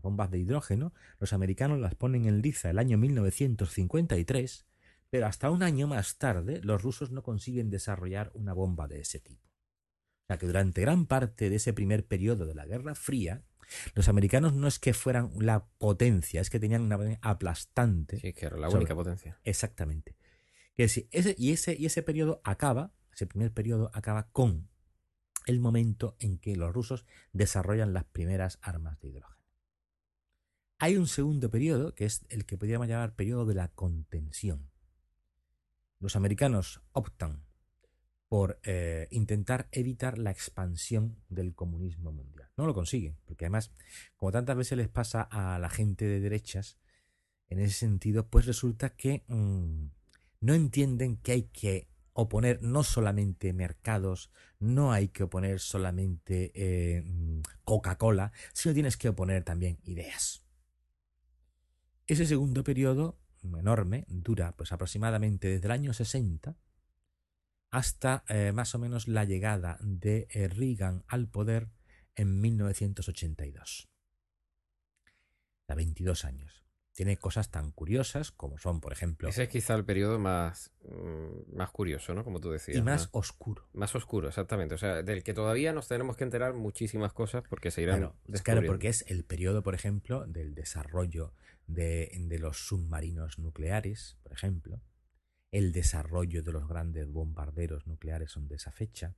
[0.00, 4.66] las bombas de hidrógeno, los americanos las ponen en liza el año 1953,
[5.10, 9.20] pero hasta un año más tarde los rusos no consiguen desarrollar una bomba de ese
[9.20, 9.46] tipo.
[9.46, 13.42] O sea que durante gran parte de ese primer periodo de la Guerra Fría,
[13.94, 18.18] los americanos no es que fueran la potencia, es que tenían una potencia aplastante.
[18.18, 19.38] Sí, que era la única potencia.
[19.44, 20.16] Exactamente
[20.84, 24.68] ese, y, ese, y ese periodo acaba, ese primer periodo acaba con
[25.46, 29.39] el momento en que los rusos desarrollan las primeras armas de hidrógeno.
[30.82, 34.70] Hay un segundo periodo, que es el que podríamos llamar periodo de la contención.
[35.98, 37.44] Los americanos optan
[38.28, 42.48] por eh, intentar evitar la expansión del comunismo mundial.
[42.56, 43.72] No lo consiguen, porque además,
[44.16, 46.78] como tantas veces les pasa a la gente de derechas,
[47.50, 49.84] en ese sentido, pues resulta que mm,
[50.40, 57.04] no entienden que hay que oponer no solamente mercados, no hay que oponer solamente eh,
[57.64, 60.42] Coca-Cola, sino tienes que oponer también ideas.
[62.10, 66.56] Ese segundo periodo, enorme, dura pues aproximadamente desde el año 60
[67.70, 71.68] hasta eh, más o menos la llegada de eh, Reagan al poder
[72.16, 73.88] en 1982.
[75.68, 79.28] A 22 años tiene cosas tan curiosas como son, por ejemplo.
[79.28, 82.24] Ese es quizá el periodo más, mm, más curioso, ¿no?
[82.24, 82.76] Como tú decías.
[82.76, 83.68] Y más, oscuro.
[83.72, 84.74] Más oscuro, exactamente.
[84.74, 87.98] O sea, del que todavía nos tenemos que enterar muchísimas cosas porque se irán.
[88.00, 91.32] Claro, claro porque es el periodo, por ejemplo, del desarrollo
[91.72, 94.82] de, de los submarinos nucleares, por ejemplo.
[95.50, 99.16] El desarrollo de los grandes bombarderos nucleares son de esa fecha.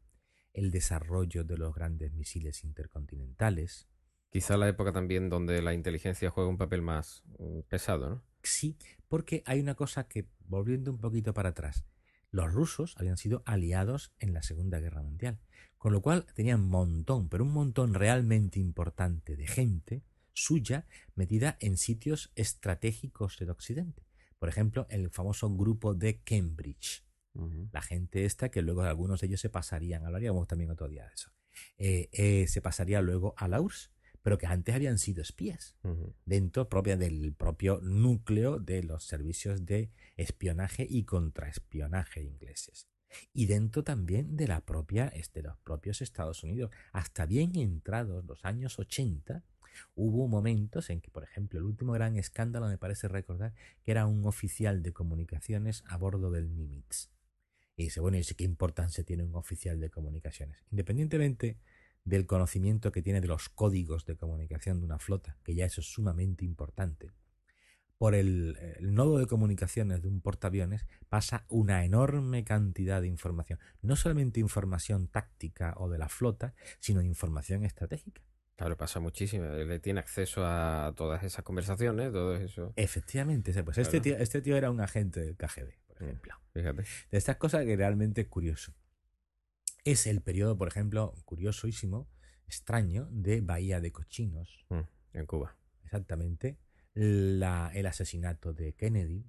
[0.53, 3.89] El desarrollo de los grandes misiles intercontinentales
[4.33, 8.25] Quizá la época también donde la inteligencia juega un papel más mm, pesado, ¿no?
[8.43, 11.85] Sí, porque hay una cosa que, volviendo un poquito para atrás,
[12.31, 15.39] los rusos habían sido aliados en la Segunda Guerra Mundial,
[15.77, 20.03] con lo cual tenían un montón, pero un montón realmente importante de gente
[20.33, 24.07] suya metida en sitios estratégicos del Occidente.
[24.39, 27.05] Por ejemplo, el famoso grupo de Cambridge.
[27.71, 31.15] La gente esta, que luego algunos de ellos se pasarían, hablaríamos también otro día de
[31.15, 31.31] eso,
[31.79, 33.91] eh, eh, se pasaría luego a la URSS,
[34.23, 35.77] pero que antes habían sido espías,
[36.25, 42.89] dentro propia del propio núcleo de los servicios de espionaje y contraespionaje ingleses.
[43.33, 46.71] Y dentro también de la propia, de este, los propios Estados Unidos.
[46.93, 49.45] Hasta bien entrados los años 80,
[49.95, 53.55] hubo momentos en que, por ejemplo, el último gran escándalo me parece recordar
[53.85, 57.11] que era un oficial de comunicaciones a bordo del Nimitz.
[57.77, 60.59] Y dice, bueno, ¿y qué importancia tiene un oficial de comunicaciones?
[60.71, 61.59] Independientemente
[62.05, 65.81] del conocimiento que tiene de los códigos de comunicación de una flota, que ya eso
[65.81, 67.13] es sumamente importante,
[68.03, 73.61] por el, nodo de comunicaciones de un portaaviones pasa una enorme cantidad de información.
[73.81, 78.21] No solamente información táctica o de la flota, sino información estratégica.
[78.63, 79.45] Claro, pasa muchísimo.
[79.45, 82.73] Él tiene acceso a todas esas conversaciones, todo eso.
[82.77, 83.53] Efectivamente.
[83.65, 86.35] Pues este, tío, este tío era un agente del KGB, por mm, ejemplo.
[86.53, 86.83] Fíjate.
[87.11, 88.73] De estas cosas que realmente es curioso.
[89.85, 92.09] Es el periodo, por ejemplo, curiosísimo,
[92.47, 94.65] extraño, de Bahía de Cochinos.
[94.69, 94.81] Mm,
[95.15, 95.57] en Cuba.
[95.83, 96.59] Exactamente
[96.95, 99.25] la, el asesinato de Kennedy.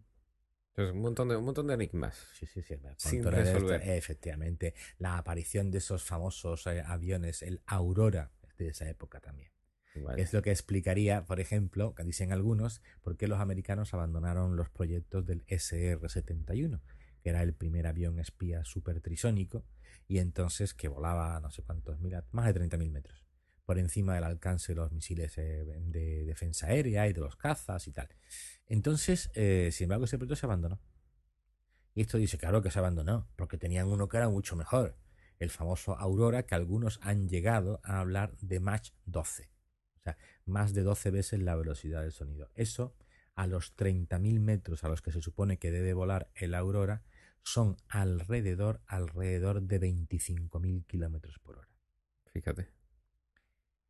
[0.77, 2.27] un montón de, un montón de enigmas.
[2.33, 2.75] Sí, sí, sí.
[2.97, 3.81] Sin resolver.
[3.89, 4.73] efectivamente.
[4.97, 9.51] La aparición de esos famosos eh, aviones, el Aurora, de esa época también.
[10.17, 14.69] Es lo que explicaría, por ejemplo, que dicen algunos, por qué los americanos abandonaron los
[14.69, 16.81] proyectos del SR-71,
[17.21, 19.65] que era el primer avión espía supertrisónico,
[20.07, 23.23] y entonces que volaba no sé cuántos mil, más de 30.000 metros
[23.65, 27.87] por encima del alcance de los misiles eh, de defensa aérea y de los cazas
[27.87, 28.09] y tal.
[28.67, 30.81] Entonces, eh, sin embargo, ese proyecto se abandonó.
[31.95, 34.97] Y esto dice, claro que se abandonó, porque tenían uno que era mucho mejor,
[35.43, 39.49] el famoso Aurora, que algunos han llegado a hablar de Mach 12.
[39.97, 42.49] O sea, más de 12 veces la velocidad del sonido.
[42.55, 42.95] Eso,
[43.35, 47.03] a los 30.000 metros a los que se supone que debe volar el Aurora,
[47.43, 51.69] son alrededor, alrededor de 25.000 kilómetros por hora.
[52.31, 52.69] Fíjate.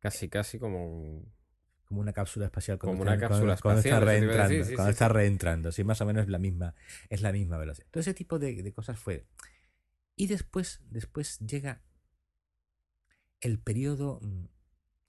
[0.00, 1.22] Casi, casi como
[1.84, 6.00] como una cápsula espacial como una cápsula espacial está reentrando, cuando está reentrando, sí, más
[6.00, 6.74] o menos la misma,
[7.08, 7.86] es la misma velocidad.
[7.90, 9.26] Todo ese tipo de, cosas fue.
[10.16, 11.82] Y después, después llega
[13.40, 14.46] el periodo, mm,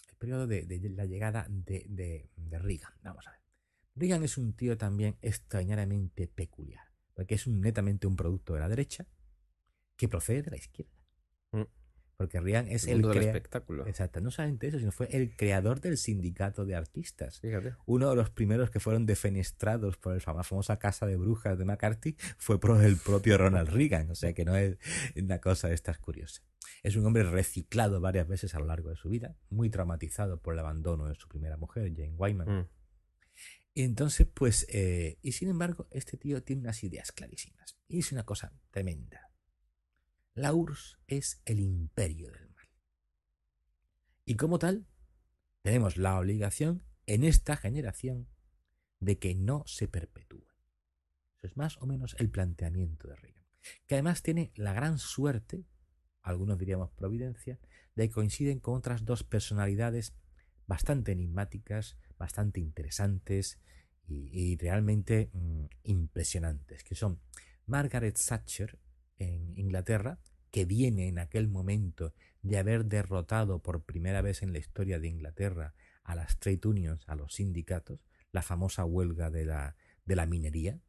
[0.09, 1.85] el periodo de, la llegada de,
[2.35, 2.93] de, Reagan.
[3.01, 3.39] Vamos a ver.
[3.95, 8.69] Reagan es un tío también extrañamente peculiar, porque es un, netamente un producto de la
[8.69, 9.07] derecha
[9.95, 11.04] que procede de la izquierda.
[12.17, 13.85] Porque Rian es el, el espectáculo.
[13.87, 17.39] Exacto, no solamente eso, sino fue el creador del sindicato de artistas.
[17.41, 17.75] Fíjate.
[17.85, 22.15] Uno de los primeros que fueron defenestrados por la famosa casa de brujas de McCarthy
[22.37, 24.11] fue por el propio Ronald Reagan.
[24.11, 24.77] O sea que no es
[25.15, 26.43] una cosa de estas curiosas.
[26.83, 30.53] Es un hombre reciclado varias veces a lo largo de su vida, muy traumatizado por
[30.53, 32.59] el abandono de su primera mujer, Jane Wyman.
[32.59, 32.67] Mm.
[33.73, 37.77] Y entonces, pues, eh, y sin embargo, este tío tiene unas ideas clarísimas.
[37.89, 39.24] Y es una cosa tremenda
[40.35, 42.67] la URSS es el imperio del mal.
[44.25, 44.85] Y como tal,
[45.61, 48.27] tenemos la obligación en esta generación
[48.99, 50.45] de que no se perpetúe.
[51.37, 53.45] Eso es más o menos el planteamiento de Reagan,
[53.87, 55.63] que además tiene la gran suerte,
[56.21, 57.59] algunos diríamos providencia,
[57.95, 60.13] de que coinciden con otras dos personalidades
[60.67, 63.59] bastante enigmáticas, bastante interesantes
[64.07, 67.21] y, realmente mm, impresionantes, que son
[67.65, 68.77] Margaret Thatcher
[69.17, 70.19] en Inglaterra,
[70.51, 75.07] que viene en aquel momento de haber derrotado por primera vez en la historia de
[75.07, 77.99] Inglaterra a las trade unions, a los sindicatos,
[78.31, 80.79] la famosa huelga de la, de la minería,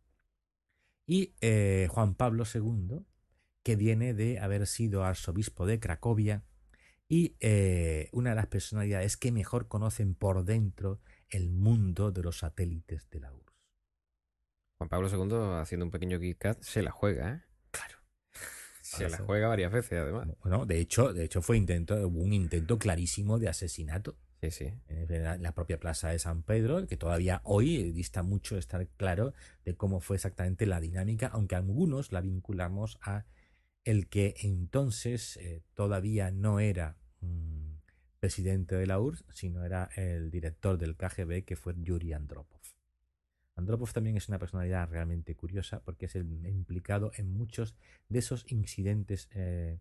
[1.07, 3.05] y eh, Juan Pablo II,
[3.63, 6.45] que viene de haber sido arzobispo de Cracovia
[7.09, 12.39] y eh, una de las personalidades que mejor conocen por dentro el mundo de los
[12.39, 13.55] satélites de la URSS.
[14.79, 17.43] Juan Pablo II, haciendo un pequeño KitKat, se la juega, ¿eh?
[18.87, 20.29] Se la juega varias veces, además.
[20.43, 24.17] Bueno, de hecho, de hecho fue intento, un intento clarísimo de asesinato.
[24.43, 24.73] Sí, sí.
[24.89, 29.35] En la propia plaza de San Pedro, que todavía hoy dista mucho estar claro
[29.65, 33.25] de cómo fue exactamente la dinámica, aunque algunos la vinculamos a
[33.85, 36.97] el que entonces eh, todavía no era
[38.21, 42.56] presidente de la URSS, sino era el director del KGB, que fue Yuri Andropov.
[43.57, 47.75] Andropov también es una personalidad realmente curiosa porque es el implicado en muchos
[48.11, 49.81] de esos incidentes eh,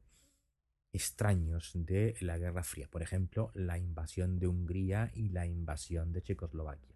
[0.94, 2.88] extraños de la Guerra Fría.
[2.90, 6.96] Por ejemplo, la invasión de Hungría y la invasión de Checoslovaquia.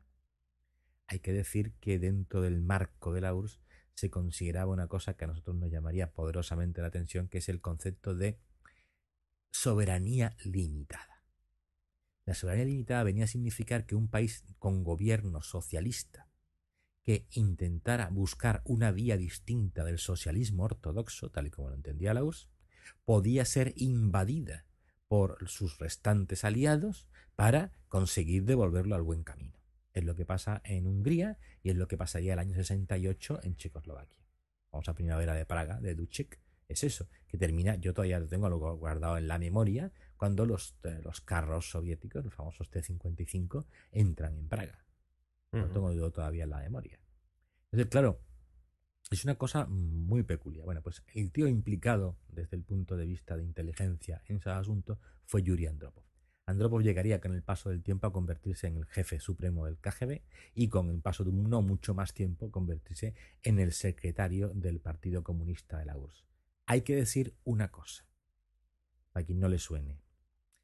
[1.08, 3.60] Hay que decir que dentro del marco de la URSS
[3.94, 7.60] se consideraba una cosa que a nosotros nos llamaría poderosamente la atención, que es el
[7.60, 8.40] concepto de
[9.52, 11.26] soberanía limitada.
[12.24, 16.29] La soberanía limitada venía a significar que un país con gobierno socialista
[17.10, 22.24] que intentara buscar una vía distinta del socialismo ortodoxo, tal y como lo entendía la
[22.24, 22.48] URSS,
[23.04, 24.68] podía ser invadida
[25.08, 29.58] por sus restantes aliados para conseguir devolverlo al buen camino.
[29.92, 33.58] Es lo que pasa en Hungría y es lo que pasaría el año 68 en
[33.58, 34.24] Checoslovaquia.
[34.72, 38.46] Vamos a Primavera de Praga, de Duchek, es eso, que termina, yo todavía lo tengo
[38.46, 44.38] algo guardado en la memoria, cuando los, eh, los carros soviéticos, los famosos T-55, entran
[44.38, 44.86] en Praga.
[45.52, 47.00] No tengo yo todavía en la memoria.
[47.72, 48.22] Entonces, claro,
[49.12, 50.66] es una cosa muy peculiar.
[50.66, 55.00] Bueno, pues el tío implicado desde el punto de vista de inteligencia en ese asunto
[55.26, 56.04] fue Yuri Andropov.
[56.46, 60.22] Andropov llegaría con el paso del tiempo a convertirse en el jefe supremo del KGB
[60.56, 65.24] y con el paso de no mucho más tiempo convertirse en el secretario del Partido
[65.24, 66.26] Comunista de la URSS.
[66.66, 68.08] Hay que decir una cosa,
[69.12, 70.02] para quien no le suene.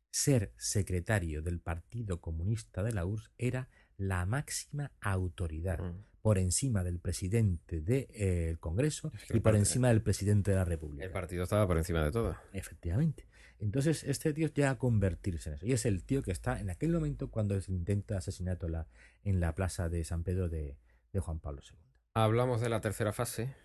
[0.09, 6.05] Ser secretario del Partido Comunista de la URSS era la máxima autoridad mm.
[6.21, 11.05] por encima del presidente del eh, Congreso y por encima del presidente de la República.
[11.05, 12.35] El partido estaba por encima de todo.
[12.53, 13.27] Efectivamente.
[13.59, 15.65] Entonces este tío llega a convertirse en eso.
[15.65, 18.87] Y es el tío que está en aquel momento cuando se intenta asesinato la,
[19.23, 20.77] en la plaza de San Pedro de,
[21.13, 21.77] de Juan Pablo II.
[22.13, 23.55] Hablamos de la tercera fase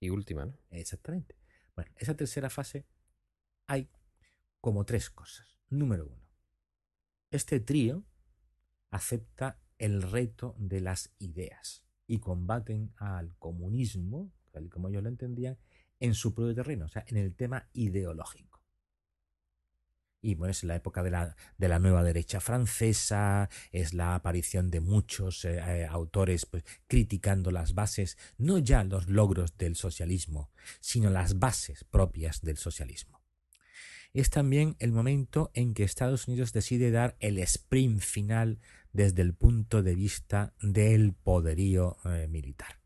[0.00, 0.56] y última, ¿no?
[0.70, 1.36] Exactamente.
[1.74, 2.86] Bueno, esa tercera fase
[3.66, 3.88] hay
[4.60, 5.58] como tres cosas.
[5.68, 6.24] Número uno,
[7.30, 8.04] este trío
[8.90, 15.58] acepta el reto de las ideas y combaten al comunismo, tal como ellos lo entendían,
[16.00, 18.62] en su propio terreno, o sea, en el tema ideológico.
[20.22, 24.70] Y bueno, es la época de la, de la nueva derecha francesa, es la aparición
[24.70, 30.50] de muchos eh, eh, autores pues, criticando las bases, no ya los logros del socialismo,
[30.80, 33.24] sino las bases propias del socialismo
[34.14, 38.60] es también el momento en que Estados Unidos decide dar el sprint final
[38.94, 42.80] desde el punto de vista del poderío eh, militar.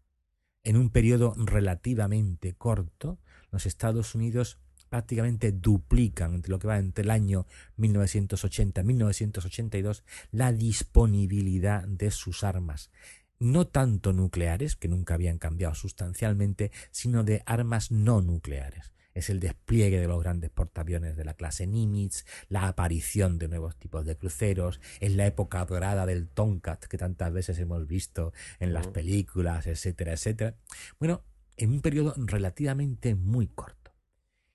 [0.64, 3.20] En un periodo relativamente corto,
[3.52, 7.46] los Estados Unidos prácticamente duplican entre lo que va entre el año
[7.76, 10.02] 1980 y 1982
[10.32, 12.90] la disponibilidad de sus armas,
[13.38, 19.40] no tanto nucleares, que nunca habían cambiado sustancialmente, sino de armas no nucleares es el
[19.40, 24.16] despliegue de los grandes portaaviones de la clase Nimitz, la aparición de nuevos tipos de
[24.16, 29.66] cruceros, es la época dorada del Tomcat que tantas veces hemos visto en las películas,
[29.66, 30.56] etcétera, etcétera.
[30.98, 31.24] Bueno,
[31.56, 33.92] en un periodo relativamente muy corto.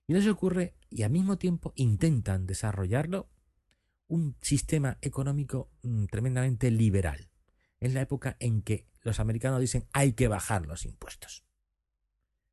[0.08, 3.30] Y eso ocurre y al mismo tiempo intentan desarrollarlo
[4.08, 7.30] un sistema económico mm, tremendamente liberal.
[7.80, 11.44] Es la época en que los americanos dicen hay que bajar los impuestos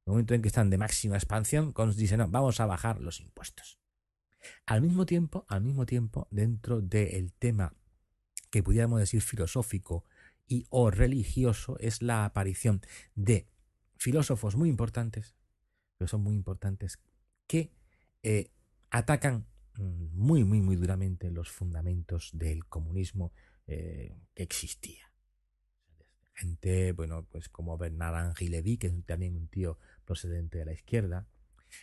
[0.06, 3.78] el momento en que están de máxima expansión, dicen, no, vamos a bajar los impuestos.
[4.66, 7.74] Al mismo tiempo, al mismo tiempo, dentro del tema
[8.50, 10.04] que pudiéramos decir filosófico
[10.46, 12.80] y o religioso, es la aparición
[13.14, 13.46] de
[13.96, 15.36] filósofos muy importantes,
[15.98, 16.98] que son muy importantes,
[17.46, 17.70] que
[18.22, 18.50] eh,
[18.90, 19.46] atacan
[19.76, 23.32] mm, muy, muy, muy duramente los fundamentos del comunismo
[23.66, 25.10] eh, que existía
[26.40, 29.78] gente, bueno, pues como Bernard Henri Levy, que es también un tío
[30.10, 31.28] procedente de la izquierda.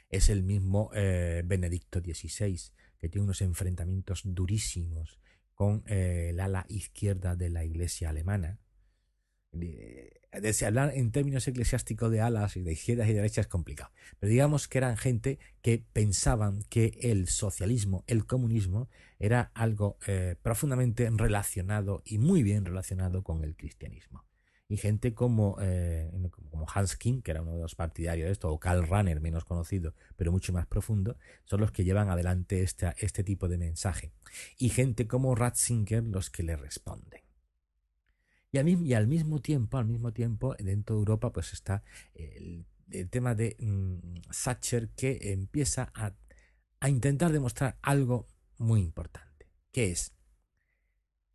[0.10, 2.60] Es el mismo eh, Benedicto XVI,
[2.98, 5.18] que tiene unos enfrentamientos durísimos
[5.54, 8.60] con eh, el ala izquierda de la iglesia alemana.
[9.54, 10.12] De,
[10.66, 13.92] hablar en términos eclesiásticos de alas y de izquierdas y derechas es complicado.
[14.20, 20.36] Pero digamos que eran gente que pensaban que el socialismo, el comunismo, era algo eh,
[20.42, 24.27] profundamente relacionado y muy bien relacionado con el cristianismo
[24.70, 26.12] y gente como, eh,
[26.50, 29.46] como Hans King, que era uno de los partidarios de esto, o Karl Rahner, menos
[29.46, 34.12] conocido, pero mucho más profundo, son los que llevan adelante este, este tipo de mensaje.
[34.58, 37.22] Y gente como Ratzinger los que le responden.
[38.52, 42.66] Y, y al mismo tiempo, al mismo tiempo, dentro de Europa, pues está el,
[43.10, 46.14] tema de mm, Thatcher que empieza a,
[46.80, 50.17] a intentar demostrar algo muy importante, que es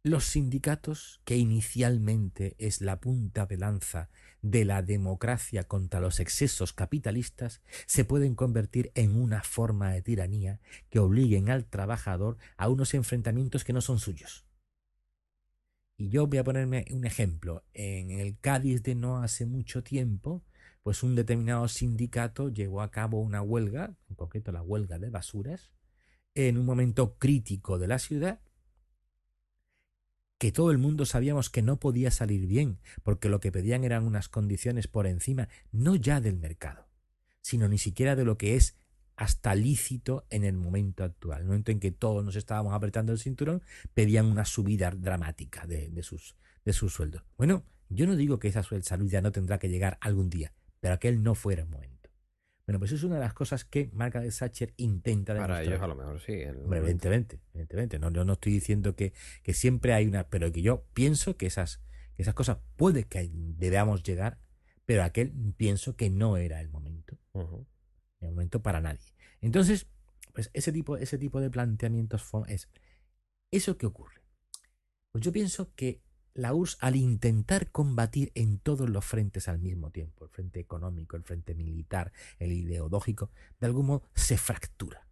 [0.04, 6.72] los sindicatos, que inicialmente es la punta de lanza de la democracia contra los excesos
[6.72, 12.94] capitalistas, se pueden convertir en una forma de tiranía que obliguen al trabajador a unos
[12.94, 14.44] enfrentamientos que no son suyos.
[15.96, 17.62] Y yo voy a ponerme un ejemplo.
[17.72, 20.42] En el Cádiz de no hace mucho tiempo,
[20.82, 25.70] pues un determinado sindicato llevó a cabo una huelga, en concreto la huelga de basuras,
[26.34, 28.40] en un momento crítico de la ciudad,
[30.42, 34.02] que todo el mundo sabíamos que no podía salir bien, porque lo que pedían eran
[34.02, 36.88] unas condiciones por encima, no ya del mercado,
[37.42, 38.76] sino ni siquiera de lo que es
[39.14, 41.36] hasta lícito en el momento actual.
[41.36, 43.62] En el momento en que todos nos estábamos apretando el cinturón,
[43.94, 46.34] pedían una subida dramática de, sus,
[46.64, 47.22] de sus sueldos.
[47.38, 51.22] Bueno, yo no digo que esa salud no tendrá que llegar algún día, pero aquel
[51.22, 51.91] no fuera el momento.
[52.72, 55.58] Bueno, pues es una de las cosas que Margaret Thatcher intenta demostrar.
[55.58, 56.32] Para ellos a lo mejor sí.
[56.32, 57.98] evidentemente, evidentemente.
[57.98, 59.12] No, yo no estoy diciendo que,
[59.42, 60.30] que, siempre hay una...
[60.30, 61.82] Pero que yo pienso que esas,
[62.16, 64.38] esas cosas puede que debamos llegar,
[64.86, 67.18] pero aquel pienso que no era el momento.
[67.34, 69.12] El momento para nadie.
[69.42, 69.86] Entonces,
[70.32, 72.70] pues ese tipo, ese tipo de planteamientos es...
[73.50, 74.22] ¿Eso qué ocurre?
[75.10, 76.00] Pues yo pienso que
[76.34, 81.16] la URSS, al intentar combatir en todos los frentes al mismo tiempo, el frente económico,
[81.16, 83.30] el frente militar, el ideológico,
[83.60, 85.06] de algún modo se fractura.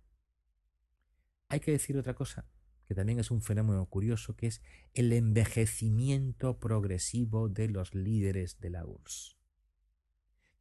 [1.49, 2.47] Hay que decir otra cosa,
[2.87, 4.63] que también es un fenómeno curioso, que es
[4.95, 9.37] el envejecimiento progresivo de los líderes de la URSS.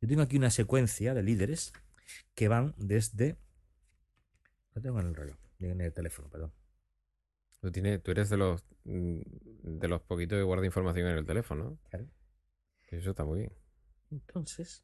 [0.01, 1.74] Yo tengo aquí una secuencia de líderes
[2.36, 3.38] que van desde...
[4.74, 6.59] Lo tengo en el reloj, en el teléfono, perdón.
[7.62, 9.20] Tú, tienes, tú eres de los mm,
[9.64, 11.64] de los poquitos que guarda información en el teléfono.
[11.64, 11.80] ¿no?
[11.89, 12.07] Claro.
[12.88, 13.53] Eso está muy bien.
[14.12, 14.84] Entonces,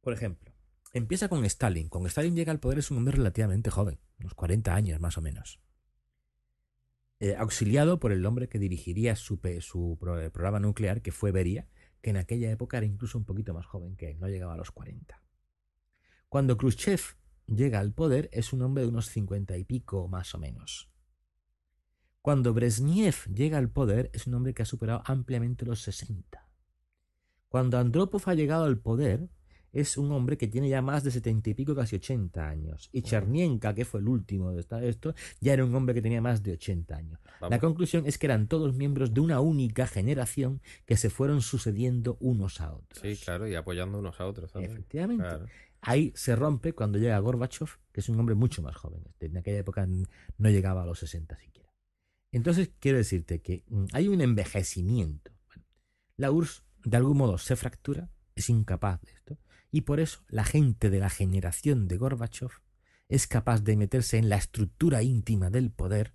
[0.00, 0.52] por ejemplo,
[0.92, 1.88] empieza con Stalin.
[1.88, 5.20] Con Stalin llega al poder es un hombre relativamente joven, unos 40 años más o
[5.20, 5.60] menos.
[7.20, 11.68] Eh, auxiliado por el hombre que dirigiría su, su programa nuclear, que fue Beria,
[12.00, 14.56] que en aquella época era incluso un poquito más joven que él, no llegaba a
[14.56, 15.20] los 40.
[16.28, 17.17] Cuando Khrushchev
[17.48, 20.90] llega al poder es un hombre de unos cincuenta y pico más o menos.
[22.22, 26.46] Cuando Brezhnev llega al poder es un hombre que ha superado ampliamente los 60.
[27.48, 29.30] Cuando Andropov ha llegado al poder
[29.72, 32.88] es un hombre que tiene ya más de setenta y pico, casi ochenta años.
[32.92, 36.42] Y Chernienka, que fue el último de esto, ya era un hombre que tenía más
[36.42, 37.20] de ochenta años.
[37.48, 42.16] La conclusión es que eran todos miembros de una única generación que se fueron sucediendo
[42.20, 43.00] unos a otros.
[43.02, 44.50] Sí, claro, y apoyando unos a otros.
[44.54, 45.46] Efectivamente.
[45.80, 49.02] Ahí se rompe cuando llega Gorbachev, que es un hombre mucho más joven.
[49.06, 51.72] Este, en aquella época no llegaba a los 60 siquiera.
[52.32, 55.32] Entonces, quiero decirte que mm, hay un envejecimiento.
[56.16, 59.38] la URSS, de algún modo, se fractura, es incapaz de esto.
[59.70, 62.50] Y por eso la gente de la generación de Gorbachev
[63.08, 66.14] es capaz de meterse en la estructura íntima del poder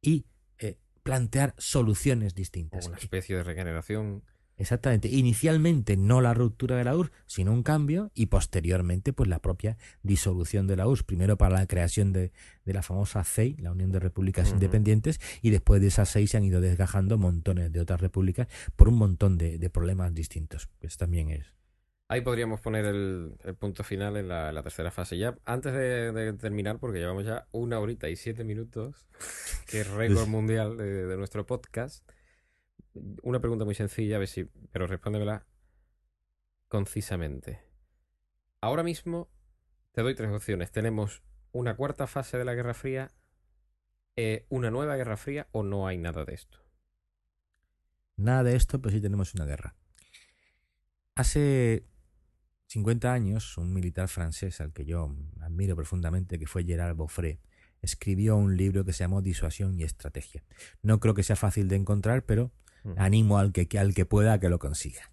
[0.00, 0.26] y
[0.58, 2.86] eh, plantear soluciones distintas.
[2.86, 4.24] Una especie de regeneración
[4.60, 5.08] Exactamente.
[5.08, 9.78] Inicialmente no la ruptura de la URSS, sino un cambio y posteriormente pues la propia
[10.02, 11.02] disolución de la URSS.
[11.02, 12.30] Primero para la creación de,
[12.66, 16.44] la famosa CEI, la Unión de Repúblicas Independientes, y después de esas seis se han
[16.44, 20.68] ido desgajando montones de otras repúblicas por un montón de, problemas distintos.
[20.78, 21.46] Pues también es.
[22.08, 25.16] Ahí podríamos poner el, punto final en la, tercera fase.
[25.16, 29.06] Ya antes de, terminar, porque llevamos ya una horita y siete minutos,
[29.66, 32.04] que es récord mundial de nuestro podcast
[33.22, 34.44] una pregunta muy sencilla, a ver si.
[34.72, 35.46] Pero respóndemela
[36.68, 37.60] concisamente.
[38.60, 39.28] Ahora mismo
[39.92, 40.70] te doy tres opciones.
[40.70, 41.22] Tenemos
[41.52, 43.10] una cuarta fase de la Guerra Fría,
[44.16, 46.58] eh, una nueva Guerra Fría o no hay nada de esto.
[48.16, 49.74] Nada de esto, pero sí tenemos una guerra.
[51.14, 51.86] Hace
[52.66, 57.40] 50 años, un militar francés al que yo admiro profundamente, que fue Gerard Boffré,
[57.82, 60.44] escribió un libro que se llamó Disuasión y Estrategia.
[60.82, 62.52] No creo que sea fácil de encontrar, pero
[62.96, 65.10] Animo al que, al que pueda a que lo consiga.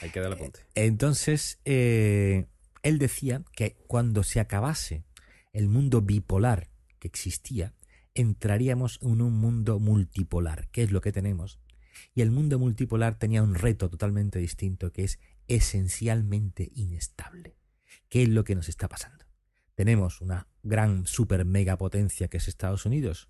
[0.00, 0.60] Hay que darle apunte.
[0.74, 2.46] Entonces, eh,
[2.82, 5.04] él decía que cuando se acabase
[5.52, 7.74] el mundo bipolar que existía,
[8.14, 11.60] entraríamos en un mundo multipolar, que es lo que tenemos.
[12.14, 15.18] Y el mundo multipolar tenía un reto totalmente distinto, que es
[15.48, 17.56] esencialmente inestable.
[18.08, 19.24] ¿Qué es lo que nos está pasando?
[19.74, 23.28] Tenemos una gran super mega potencia que es Estados Unidos,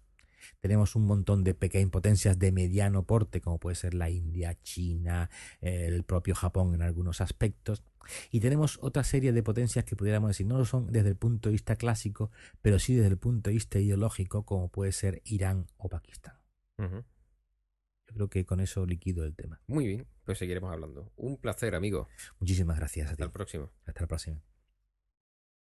[0.60, 5.30] tenemos un montón de pequeñas potencias de mediano porte, como puede ser la India, China,
[5.60, 7.82] el propio Japón en algunos aspectos.
[8.30, 11.48] Y tenemos otra serie de potencias que pudiéramos decir no lo son desde el punto
[11.48, 12.30] de vista clásico,
[12.62, 16.36] pero sí desde el punto de vista ideológico, como puede ser Irán o Pakistán.
[16.78, 19.60] Yo creo que con eso liquido el tema.
[19.66, 21.12] Muy bien, pues seguiremos hablando.
[21.16, 22.08] Un placer, amigo.
[22.40, 23.12] Muchísimas gracias a ti.
[23.12, 23.70] Hasta el próximo.
[23.86, 24.42] Hasta la próxima.